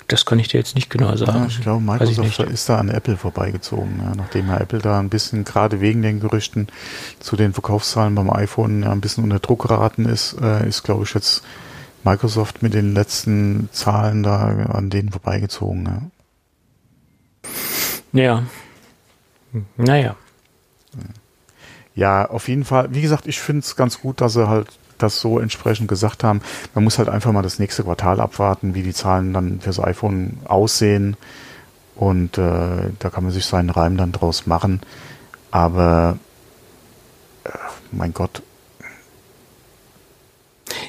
[0.07, 1.39] Das kann ich dir jetzt nicht genau sagen.
[1.39, 4.99] Ja, ich glaube, Microsoft ich ist da an Apple vorbeigezogen, ja, nachdem ja Apple da
[4.99, 6.67] ein bisschen, gerade wegen den Gerüchten
[7.21, 11.03] zu den Verkaufszahlen beim iPhone ja, ein bisschen unter Druck geraten ist, äh, ist, glaube
[11.05, 11.43] ich, jetzt
[12.03, 16.11] Microsoft mit den letzten Zahlen da an denen vorbeigezogen.
[18.13, 18.21] Ja.
[18.21, 18.43] ja.
[19.77, 20.15] Naja.
[21.95, 22.93] Ja, auf jeden Fall.
[22.93, 26.41] Wie gesagt, ich finde es ganz gut, dass sie halt das so entsprechend gesagt haben.
[26.73, 30.37] Man muss halt einfach mal das nächste Quartal abwarten, wie die Zahlen dann fürs iPhone
[30.45, 31.17] aussehen.
[31.95, 34.81] Und äh, da kann man sich seinen Reim dann draus machen.
[35.51, 36.17] Aber
[37.43, 37.49] äh,
[37.91, 38.41] mein Gott.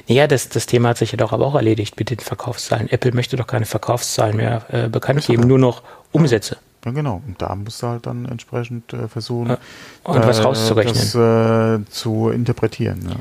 [0.07, 2.89] Naja, das, das Thema hat sich ja doch aber auch erledigt mit den Verkaufszahlen.
[2.89, 5.81] Apple möchte doch keine Verkaufszahlen mehr äh, bekannt geben, nur noch
[6.11, 6.57] Umsätze.
[6.85, 7.21] Ja, genau.
[7.25, 9.57] Und da musst du halt dann entsprechend äh, versuchen, äh,
[10.03, 10.95] und was rauszurechnen.
[10.95, 13.17] Das äh, zu interpretieren.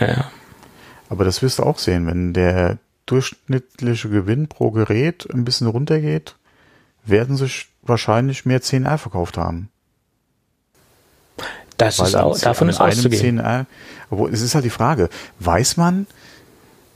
[0.00, 0.06] Ja.
[0.06, 0.30] ja.
[1.08, 6.34] Aber das wirst du auch sehen, wenn der durchschnittliche Gewinn pro Gerät ein bisschen runtergeht,
[7.04, 9.68] werden sich wahrscheinlich mehr 10R verkauft haben.
[11.76, 13.40] Das Weil ist auch, davon ist auszugehen.
[13.40, 13.66] 10R,
[14.10, 15.08] obwohl, es ist halt die Frage,
[15.40, 16.06] weiß man,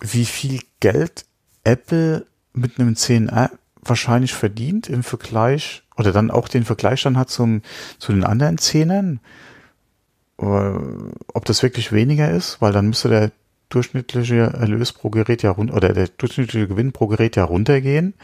[0.00, 1.26] wie viel Geld
[1.64, 3.50] Apple mit einem 10R
[3.82, 7.62] wahrscheinlich verdient im Vergleich oder dann auch den Vergleich dann hat zum,
[7.98, 9.20] zu den anderen Zehnern?
[10.38, 13.32] Ob das wirklich weniger ist, weil dann müsste der
[13.68, 18.14] durchschnittliche Erlös pro Gerät ja runter, oder der durchschnittliche Gewinn pro Gerät ja runtergehen.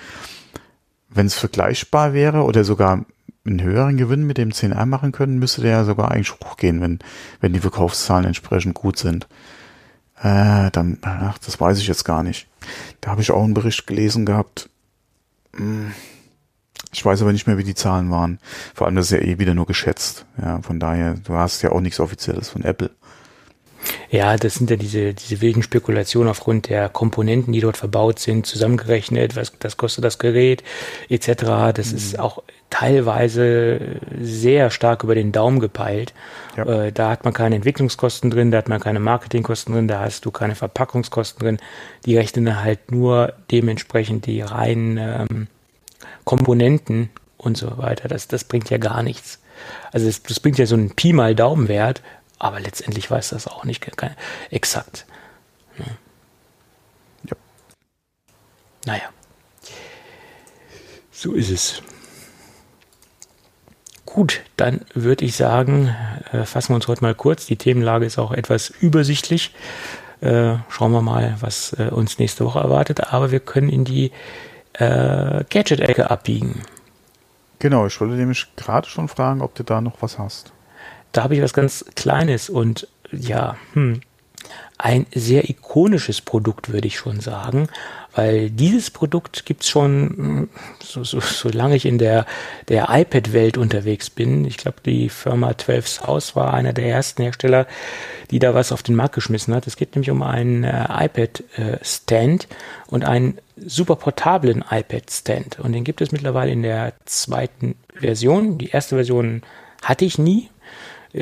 [1.11, 3.05] Wenn es vergleichbar wäre oder sogar
[3.47, 6.99] einen höheren Gewinn mit dem 10R machen können, müsste der ja sogar eigentlich hochgehen, wenn,
[7.41, 9.27] wenn die Verkaufszahlen entsprechend gut sind.
[10.23, 12.49] Äh, dann, ach, das weiß ich jetzt gar nicht.
[13.01, 14.69] Da habe ich auch einen Bericht gelesen gehabt.
[15.57, 15.93] Hm
[16.97, 18.39] ich weiß aber nicht mehr, wie die Zahlen waren.
[18.75, 20.25] Vor allem, das ist ja eh wieder nur geschätzt.
[20.41, 22.91] Ja, von daher, du hast ja auch nichts Offizielles von Apple.
[24.11, 28.47] Ja, das sind ja diese, diese wilden Spekulationen aufgrund der Komponenten, die dort verbaut sind,
[28.47, 30.63] zusammengerechnet, was das kostet das Gerät,
[31.09, 31.73] etc.
[31.75, 31.97] Das mhm.
[31.97, 33.81] ist auch teilweise
[34.21, 36.15] sehr stark über den Daumen gepeilt.
[36.57, 36.85] Ja.
[36.85, 40.25] Äh, da hat man keine Entwicklungskosten drin, da hat man keine Marketingkosten drin, da hast
[40.25, 41.59] du keine Verpackungskosten drin.
[42.05, 45.47] Die rechnen halt nur dementsprechend die reinen ähm,
[46.25, 48.09] Komponenten und so weiter.
[48.09, 49.41] Das, das bringt ja gar nichts.
[49.93, 52.03] Also das, das bringt ja so einen Pi mal Daumenwert,
[52.39, 53.87] aber letztendlich weiß das auch nicht
[54.51, 55.07] exakt.
[55.79, 55.85] Ja.
[57.29, 57.37] ja.
[58.85, 59.09] Naja.
[61.11, 61.83] So ist es.
[64.05, 65.95] Gut, dann würde ich sagen,
[66.33, 67.47] äh, fassen wir uns heute mal kurz.
[67.47, 69.55] Die Themenlage ist auch etwas übersichtlich.
[70.21, 73.13] Äh, schauen wir mal, was äh, uns nächste Woche erwartet.
[73.13, 74.13] Aber wir können in die
[74.75, 76.63] äh, Gadget-Ecke abbiegen.
[77.59, 80.53] Genau, ich wollte nämlich gerade schon fragen, ob du da noch was hast.
[81.17, 84.01] Da habe ich was ganz Kleines und ja, hm,
[84.79, 87.69] ein sehr ikonisches Produkt, würde ich schon sagen,
[88.15, 90.49] weil dieses Produkt gibt es schon, hm,
[90.83, 92.27] so, so, solange ich in der,
[92.69, 94.45] der iPad-Welt unterwegs bin.
[94.45, 97.67] Ich glaube, die Firma 12 House war einer der ersten Hersteller,
[98.31, 99.67] die da was auf den Markt geschmissen hat.
[99.67, 102.47] Es geht nämlich um einen äh, iPad-Stand äh,
[102.89, 105.61] und einen super portablen iPad-Stand.
[105.61, 108.59] Und den gibt es mittlerweile in der zweiten Version.
[108.59, 109.43] Die erste Version
[109.83, 110.51] hatte ich nie,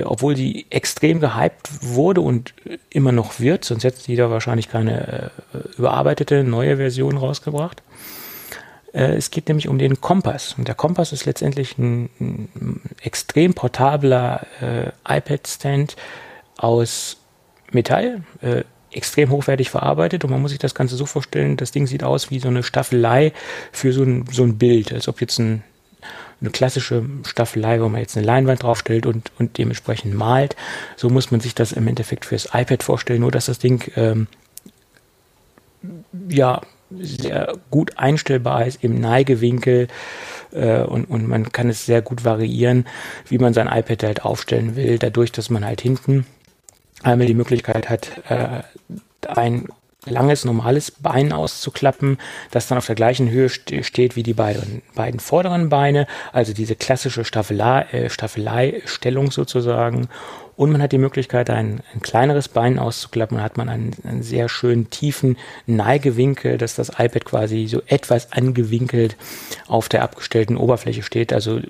[0.02, 2.54] obwohl sie extrem gehypt wurde und
[2.90, 7.82] immer noch wird, sonst hätte die da wahrscheinlich keine äh, überarbeitete neue Version rausgebracht.
[8.92, 10.54] Äh, es geht nämlich um den Kompass.
[10.56, 15.96] Und der Kompass ist letztendlich ein, ein extrem portabler äh, iPad-Stand
[16.56, 17.18] aus
[17.72, 21.88] Metall, äh, extrem hochwertig verarbeitet und man muss sich das Ganze so vorstellen, das Ding
[21.88, 23.32] sieht aus wie so eine Staffelei
[23.72, 25.64] für so ein, so ein Bild, als ob jetzt ein,
[26.40, 30.56] eine klassische Staffelei, wo man jetzt eine Leinwand draufstellt und, und dementsprechend malt.
[30.96, 34.26] So muss man sich das im Endeffekt fürs iPad vorstellen, nur dass das Ding ähm,
[36.28, 36.60] ja
[36.90, 39.88] sehr gut einstellbar ist im Neigewinkel
[40.52, 42.86] äh, und, und man kann es sehr gut variieren,
[43.28, 46.26] wie man sein iPad halt aufstellen will, dadurch, dass man halt hinten
[47.02, 48.62] einmal die Möglichkeit hat, äh,
[49.26, 49.68] ein
[50.06, 52.18] langes, normales Bein auszuklappen,
[52.50, 56.52] das dann auf der gleichen Höhe st steht wie die beiden, beiden vorderen Beine, also
[56.52, 60.08] diese klassische Staffelei, äh, Staffelei-Stellung sozusagen.
[60.56, 64.22] Und man hat die Möglichkeit, ein, ein kleineres Bein auszuklappen, dann hat man einen, einen
[64.22, 65.36] sehr schönen tiefen
[65.66, 69.16] Neigewinkel, dass das iPad quasi so etwas angewinkelt
[69.66, 71.60] auf der abgestellten Oberfläche steht, also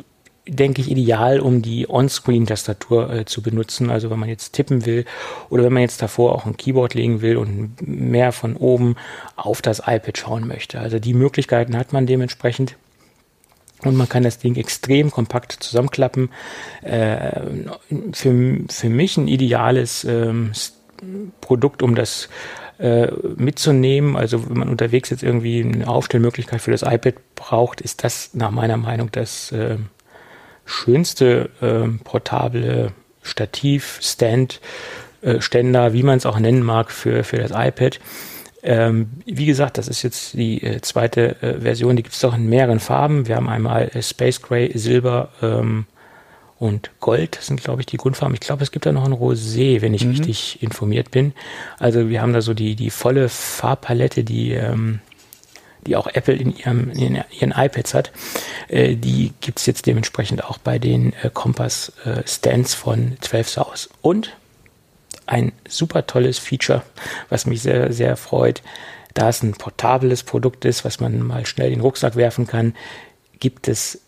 [0.47, 3.91] denke ich, ideal, um die On-Screen-Tastatur äh, zu benutzen.
[3.91, 5.05] Also wenn man jetzt tippen will
[5.49, 8.97] oder wenn man jetzt davor auch ein Keyboard legen will und mehr von oben
[9.37, 10.81] auf das iPad schauen möchte.
[10.81, 12.77] Also die Möglichkeiten hat man dementsprechend.
[13.83, 16.31] Und man kann das Ding extrem kompakt zusammenklappen.
[16.83, 17.41] Äh,
[18.13, 20.53] für, für mich ein ideales ähm,
[21.41, 22.29] Produkt, um das
[22.79, 24.17] äh, mitzunehmen.
[24.17, 28.51] Also wenn man unterwegs jetzt irgendwie eine Aufstellmöglichkeit für das iPad braucht, ist das nach
[28.51, 29.77] meiner Meinung das äh,
[30.65, 32.93] schönste äh, portable
[33.23, 34.61] Stativ, Stand,
[35.23, 37.99] äh, Ständer, wie man es auch nennen mag, für, für das iPad.
[38.63, 42.35] Ähm, wie gesagt, das ist jetzt die äh, zweite äh, Version, die gibt es auch
[42.35, 43.27] in mehreren Farben.
[43.27, 45.85] Wir haben einmal äh, Space Gray, Silber ähm,
[46.59, 48.35] und Gold, das sind, glaube ich, die Grundfarben.
[48.35, 50.13] Ich glaube, es gibt da noch ein Rosé, wenn ich mhm.
[50.13, 51.35] richtig informiert bin.
[51.79, 55.01] Also wir haben da so die, die volle Farbpalette, die ähm,
[55.87, 58.13] die auch Apple in, ihrem, in ihren iPads hat,
[58.69, 63.49] äh, die gibt es jetzt dementsprechend auch bei den äh, Kompass äh, Stands von 12
[63.49, 63.89] South.
[64.03, 64.37] Und
[65.27, 66.83] ein super tolles Feature,
[67.29, 68.63] was mich sehr, sehr freut.
[69.15, 72.75] Da es ein portables Produkt ist, was man mal schnell in den Rucksack werfen kann,
[73.39, 74.01] gibt es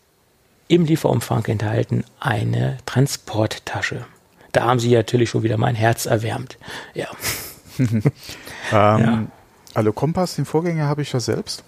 [0.69, 4.05] im Lieferumfang enthalten eine Transporttasche.
[4.53, 6.59] Da haben sie natürlich schon wieder mein Herz erwärmt.
[6.95, 7.09] Ja.
[7.79, 8.11] ähm,
[8.73, 9.27] ja.
[9.77, 11.63] Also Kompass, den Vorgänger habe ich ja selbst.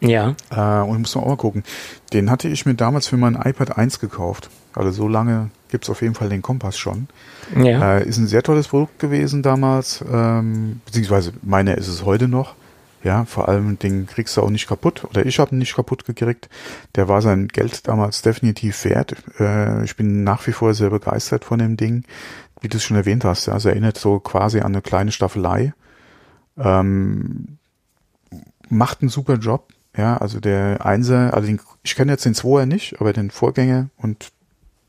[0.00, 0.34] Ja.
[0.50, 1.64] Äh, und muss man auch mal gucken.
[2.12, 4.50] Den hatte ich mir damals für mein iPad 1 gekauft.
[4.74, 7.08] Also so lange gibt es auf jeden Fall den Kompass schon.
[7.56, 7.96] Ja.
[7.96, 12.56] Äh, ist ein sehr tolles Produkt gewesen damals, ähm, beziehungsweise meine ist es heute noch.
[13.02, 16.04] Ja, vor allem den kriegst du auch nicht kaputt oder ich habe ihn nicht kaputt
[16.04, 16.50] gekriegt.
[16.94, 19.14] Der war sein Geld damals definitiv wert.
[19.40, 22.04] Äh, ich bin nach wie vor sehr begeistert von dem Ding,
[22.60, 23.46] wie du es schon erwähnt hast.
[23.46, 25.72] Ja, es erinnert so quasi an eine kleine Staffelei.
[26.58, 27.58] Ähm,
[28.68, 29.68] macht einen super Job.
[29.96, 33.90] Ja, also der Einser, also den, ich kenne jetzt den Zweier nicht, aber den Vorgänger
[33.96, 34.32] und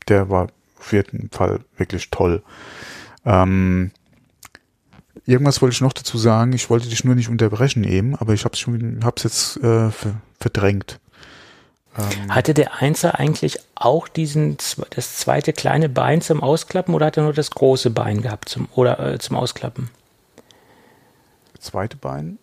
[0.08, 0.48] der war
[0.78, 2.42] auf jeden Fall wirklich toll.
[3.24, 3.92] Ähm,
[5.26, 6.52] Irgendwas wollte ich noch dazu sagen.
[6.52, 9.90] Ich wollte dich nur nicht unterbrechen eben, aber ich habe es jetzt äh,
[10.38, 11.00] verdrängt.
[11.98, 14.56] Ähm hatte der Einser eigentlich auch diesen
[14.90, 18.68] das zweite kleine Bein zum Ausklappen oder hat er nur das große Bein gehabt zum
[18.74, 19.90] oder äh, zum Ausklappen?
[21.66, 22.38] Zweite Bein?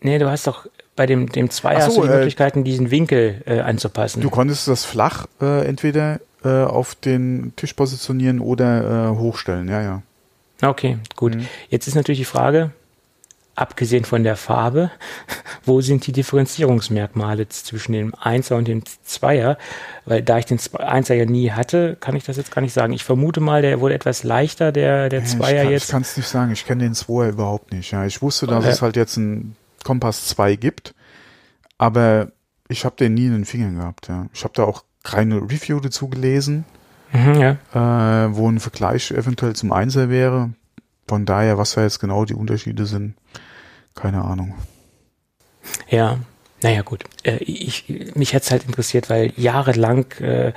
[0.00, 0.66] Nee, du hast doch
[0.96, 4.20] bei dem dem Zweier so, hast du die äh, Möglichkeiten, diesen Winkel äh, anzupassen.
[4.20, 9.82] Du konntest das flach äh, entweder äh, auf den Tisch positionieren oder äh, hochstellen, ja,
[9.82, 10.02] ja.
[10.62, 11.34] Okay, gut.
[11.34, 11.46] Mhm.
[11.68, 12.70] Jetzt ist natürlich die Frage,
[13.54, 14.90] abgesehen von der Farbe,
[15.64, 19.58] wo sind die Differenzierungsmerkmale zwischen dem Einser und dem Zweier?
[20.04, 22.92] Weil da ich den Einser ja nie hatte, kann ich das jetzt gar nicht sagen.
[22.92, 25.84] Ich vermute mal, der wurde etwas leichter, der, der Zweier ich kann, jetzt.
[25.84, 27.90] Ich kann es nicht sagen, ich kenne den Zweier überhaupt nicht.
[27.90, 30.94] Ja, ich wusste, dass äh, es halt jetzt einen Kompass 2 gibt,
[31.78, 32.32] aber
[32.68, 34.08] ich habe den nie in den Fingern gehabt.
[34.08, 34.26] Ja.
[34.32, 36.64] Ich habe da auch keine Review dazu gelesen
[37.14, 38.24] mhm, ja.
[38.24, 40.50] äh, wo ein Vergleich eventuell zum Einser wäre.
[41.06, 43.14] Von daher, was da jetzt genau die Unterschiede sind,
[43.94, 44.54] keine Ahnung.
[45.88, 46.18] Ja,
[46.62, 47.04] naja gut.
[47.22, 50.52] Äh, ich, mich hätte es halt interessiert, weil jahrelang äh,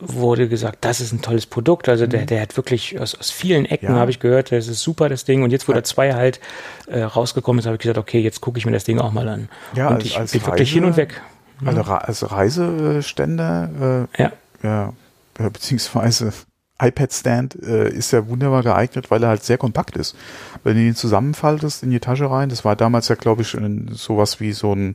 [0.00, 1.88] wurde gesagt, das ist ein tolles Produkt.
[1.88, 2.26] Also der, mhm.
[2.26, 3.96] der hat wirklich aus, aus vielen Ecken, ja.
[3.96, 5.42] habe ich gehört, das ist super, das Ding.
[5.42, 6.40] Und jetzt, wo der zwei halt
[6.86, 9.28] äh, rausgekommen ist, habe ich gesagt, okay, jetzt gucke ich mir das Ding auch mal
[9.28, 9.48] an.
[9.74, 11.20] Ja, und als, ich als bin Reise, wirklich hin und weg.
[11.64, 14.32] Also als Reiseständer, äh, ja.
[14.62, 14.92] ja,
[15.38, 16.32] beziehungsweise
[16.80, 20.16] iPad-Stand äh, ist ja wunderbar geeignet, weil er halt sehr kompakt ist.
[20.64, 23.56] Wenn du ihn zusammenfaltest in die Tasche rein, das war damals ja, glaube ich,
[23.92, 24.94] sowas wie so ein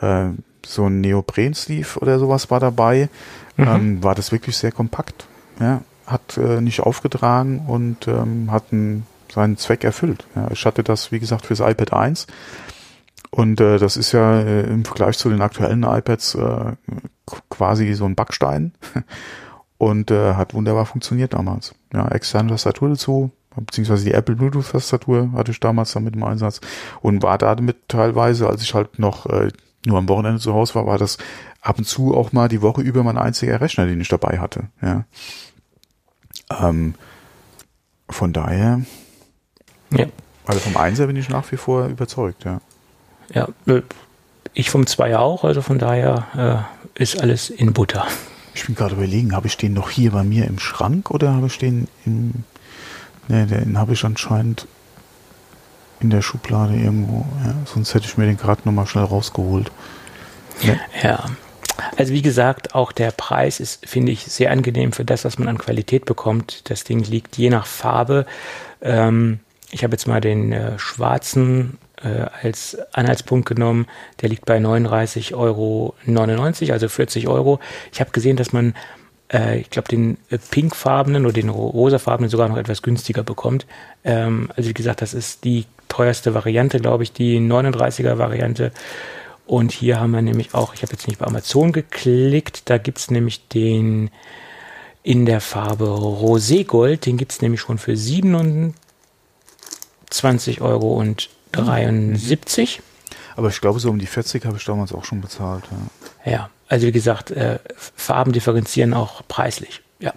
[0.00, 0.30] äh,
[0.66, 3.08] so ein Neopren-Sleeve oder sowas war dabei,
[3.56, 3.68] mhm.
[3.68, 5.26] ähm, war das wirklich sehr kompakt.
[5.60, 10.26] Ja, hat äh, nicht aufgetragen und ähm, hat einen, seinen Zweck erfüllt.
[10.34, 12.26] Ja, ich hatte das, wie gesagt, fürs iPad 1
[13.30, 16.72] und äh, das ist ja äh, im Vergleich zu den aktuellen iPads äh,
[17.48, 18.72] quasi so ein Backstein.
[19.78, 21.74] und äh, hat wunderbar funktioniert damals.
[21.92, 26.60] Ja, externe Tastatur dazu, beziehungsweise die Apple Bluetooth Tastatur hatte ich damals damit im Einsatz
[27.00, 29.50] und war damit teilweise, als ich halt noch äh,
[29.84, 31.18] nur am Wochenende zu Hause war, war das
[31.60, 34.64] ab und zu auch mal die Woche über mein einziger Rechner, den ich dabei hatte.
[34.82, 35.04] Ja.
[36.50, 36.94] Ähm,
[38.08, 38.82] von daher,
[39.90, 40.06] ja.
[40.44, 42.60] also vom Einser bin ich nach wie vor überzeugt, ja.
[43.34, 43.48] Ja,
[44.54, 48.06] ich vom Zweier auch, also von daher äh, ist alles in Butter.
[48.56, 51.46] Ich bin gerade überlegen, habe ich den noch hier bei mir im Schrank oder habe
[51.46, 52.32] ich den im.
[53.28, 54.66] Ne, den habe ich anscheinend
[56.00, 57.26] in der Schublade irgendwo.
[57.44, 59.70] Ja, sonst hätte ich mir den gerade nochmal schnell rausgeholt.
[60.62, 60.80] Ne?
[61.02, 61.26] Ja.
[61.98, 65.48] Also wie gesagt, auch der Preis ist, finde ich, sehr angenehm für das, was man
[65.48, 66.70] an Qualität bekommt.
[66.70, 68.24] Das Ding liegt je nach Farbe.
[68.80, 69.40] Ähm,
[69.70, 73.86] ich habe jetzt mal den äh, schwarzen äh, als Anhaltspunkt genommen.
[74.20, 75.94] Der liegt bei 39,99 Euro,
[76.72, 77.60] also 40 Euro.
[77.92, 78.74] Ich habe gesehen, dass man,
[79.32, 83.66] äh, ich glaube, den äh, pinkfarbenen oder den rosafarbenen sogar noch etwas günstiger bekommt.
[84.04, 88.72] Ähm, also wie gesagt, das ist die teuerste Variante, glaube ich, die 39er Variante.
[89.46, 92.98] Und hier haben wir nämlich auch, ich habe jetzt nicht bei Amazon geklickt, da gibt
[92.98, 94.10] es nämlich den
[95.04, 98.74] in der Farbe Roségold, den gibt es nämlich schon für 27
[100.60, 102.82] Euro und 73.
[103.36, 105.64] Aber ich glaube, so um die 40 habe ich damals auch schon bezahlt.
[106.24, 109.82] Ja, ja also wie gesagt, äh, Farben differenzieren auch preislich.
[110.00, 110.12] Ja.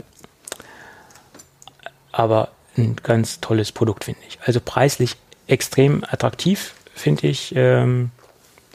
[2.11, 4.39] Aber ein ganz tolles Produkt, finde ich.
[4.43, 5.17] Also preislich
[5.47, 7.53] extrem attraktiv, finde ich.
[7.55, 8.11] Ähm,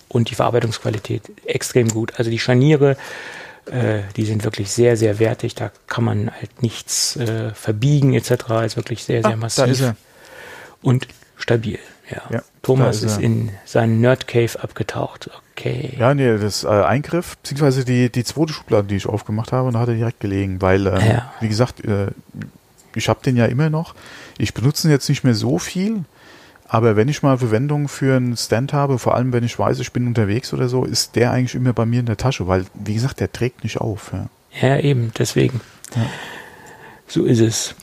[0.09, 2.13] und die Verarbeitungsqualität extrem gut.
[2.19, 2.97] Also die Scharniere,
[3.67, 5.55] äh, die sind wirklich sehr, sehr wertig.
[5.57, 8.31] Da kann man halt nichts äh, verbiegen etc.
[8.65, 9.95] Ist wirklich sehr, sehr ah, massiv.
[10.83, 11.79] Und stabil.
[12.11, 12.23] Ja.
[12.31, 13.23] Ja, Thomas ist er.
[13.25, 15.31] in seinen Nerd Cave abgetaucht.
[15.57, 15.95] Okay.
[15.99, 19.79] Ja, nee, das äh, Eingriff, beziehungsweise die, die zweite Schublade, die ich aufgemacht habe, da
[19.81, 21.33] hat er direkt gelegen, weil, ähm, Ja.
[21.41, 22.09] wie gesagt, äh,
[22.95, 23.95] ich habe den ja immer noch.
[24.39, 26.05] Ich benutze ihn jetzt nicht mehr so viel,
[26.69, 29.93] aber wenn ich mal Verwendung für einen Stand habe, vor allem wenn ich weiß, ich
[29.93, 32.95] bin unterwegs oder so, ist der eigentlich immer bei mir in der Tasche, weil, wie
[32.95, 34.13] gesagt, der trägt nicht auf.
[34.13, 34.27] Ja.
[34.61, 35.61] Ja, eben, deswegen.
[35.97, 36.07] Ja.
[37.09, 37.75] So ist es.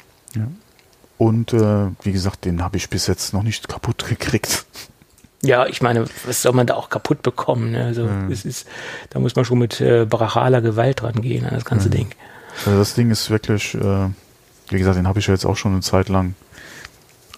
[1.22, 4.65] Und äh, wie gesagt, den habe ich bis jetzt noch nicht kaputt gekriegt.
[5.43, 7.72] Ja, ich meine, was soll man da auch kaputt bekommen?
[7.72, 7.86] Ne?
[7.86, 8.32] Also, Mhm.
[8.32, 8.67] es ist,
[9.11, 11.91] da muss man schon mit äh, brachialer Gewalt rangehen an das ganze Mhm.
[11.91, 12.07] Ding.
[12.65, 14.09] Also das Ding ist wirklich, äh,
[14.69, 16.34] wie gesagt, den habe ich ja jetzt auch schon eine Zeit lang.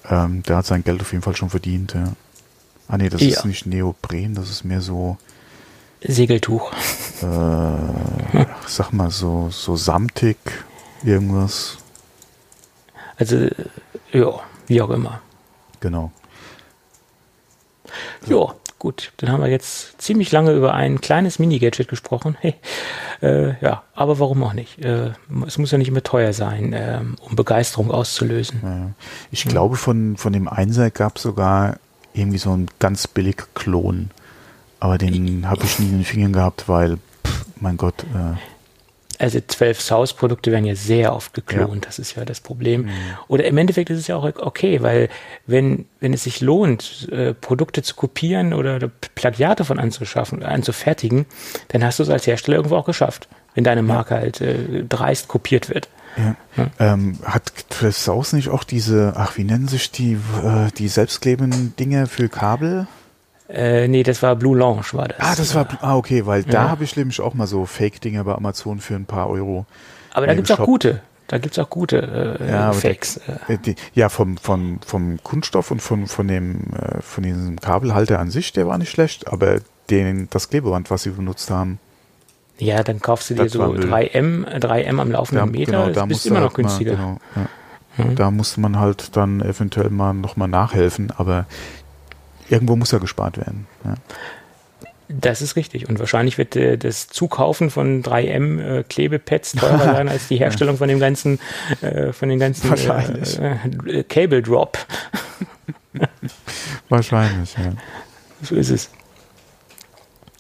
[0.10, 2.14] Ähm, der hat sein Geld auf jeden Fall schon verdient, ja.
[2.88, 3.28] Ah nee, das Ja.
[3.30, 5.18] ist nicht Neopren, das ist mehr so,
[6.02, 6.72] Segeltuch.
[7.22, 7.26] äh,
[8.68, 10.38] sag mal so, so samtig,
[11.04, 11.78] irgendwas.
[13.24, 13.52] Also, äh,
[14.12, 15.22] ja, wie auch immer.
[15.80, 16.12] Genau.
[18.26, 19.14] Ja, gut.
[19.16, 22.36] Dann haben wir jetzt ziemlich lange über ein kleines Mini-Gadget gesprochen.
[22.42, 22.56] Hey,
[23.22, 24.84] äh, ja, aber warum auch nicht?
[24.84, 25.12] Äh,
[25.48, 28.60] es muss ja nicht immer teuer sein, ähm, um Begeisterung auszulösen.
[28.62, 28.90] Ja.
[29.32, 31.78] Ich glaube, von, von dem Einser gab es sogar
[32.14, 34.12] irgendwie so einen ganz billig Klon.
[34.82, 38.36] Aber den habe ich nie in den Fingern gehabt, weil, pff, mein Gott, äh,
[39.20, 42.90] Also 12 South-Produkte werden ja sehr oft geklont, das ist ja das Problem.
[43.28, 45.10] Oder im Endeffekt ist es ja auch okay, weil
[45.46, 48.80] wenn, wenn es sich lohnt, äh, Produkte zu kopieren oder
[49.16, 51.26] Plagiate von anzuschaffen, anzufertigen,
[51.70, 55.28] dann hast du es als Hersteller irgendwo auch geschafft, wenn deine Marke halt äh, dreist
[55.28, 55.90] kopiert wird.
[56.18, 56.68] Ja.
[56.80, 61.76] Ähm, hat Twelve South nicht auch diese, ach, wie nennen sich die, äh, die selbstklebenden
[61.76, 62.88] Dinge für Kabel?
[63.54, 65.20] Äh, nee, das war Blue Lounge, war das.
[65.20, 66.70] Ah, das war, ah, okay, weil da Ja.
[66.70, 69.66] habe ich nämlich auch mal so Fake-Dinger bei Amazon für ein paar Euro.
[70.12, 71.02] Aber da Nee, gibt's auch gute.
[71.28, 73.18] Da gibt's auch gute äh, Ja, Fakes.
[73.48, 77.60] Äh, Äh, die, ja, vom, vom, vom Kunststoff und von, von dem, äh, von diesem
[77.60, 79.58] Kabelhalter an sich, der war nicht schlecht, aber
[79.90, 81.80] den, das Klebeband, was sie benutzt haben,
[82.60, 83.84] ja, dann kaufst du dir Das so war Müll.
[83.92, 86.92] 3M, äh, 3M am laufenden Meter, das bist musste immer noch halt mal- günstiger.
[86.96, 88.06] genau, ja.
[88.06, 88.16] Mhm.
[88.16, 91.46] Da musste man halt dann eventuell mal nochmal nachhelfen, aber
[92.54, 93.68] irgendwo muss ja gespart werden.
[93.84, 93.96] Ja.
[95.10, 95.90] Das ist richtig.
[95.90, 100.78] Und wahrscheinlich wird äh, das Zukaufen von 3M äh, Klebepads teurer sein als die Herstellung
[100.78, 101.40] von dem ganzen,
[101.82, 103.40] äh, von den ganzen Wahrscheinlich.
[103.40, 104.78] Äh, äh, Cable Drop.
[106.90, 107.74] Wahrscheinlich, ja.
[108.42, 108.90] So ist es.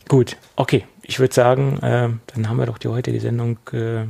[0.07, 0.86] Gut, okay.
[1.05, 4.05] Ich würde sagen, äh, dann haben wir doch die heutige Sendung äh, äh,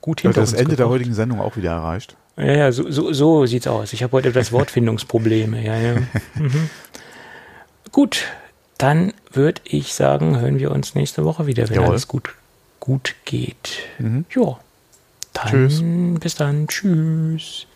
[0.00, 0.94] gut hinter das uns Ende der gebracht.
[0.94, 2.16] heutigen Sendung auch wieder erreicht.
[2.38, 3.92] Ja, ja, so, so, so sieht's aus.
[3.92, 5.64] Ich habe heute etwas Wortfindungsprobleme.
[5.64, 5.94] Ja, ja.
[6.34, 6.70] Mhm.
[7.92, 8.24] Gut,
[8.78, 11.90] dann würde ich sagen, hören wir uns nächste Woche wieder, wenn Jawohl.
[11.90, 12.34] alles gut,
[12.80, 13.80] gut geht.
[13.98, 14.24] Mhm.
[14.34, 14.58] Ja,
[15.32, 15.82] dann Tschüss.
[16.20, 16.68] bis dann.
[16.68, 17.66] Tschüss.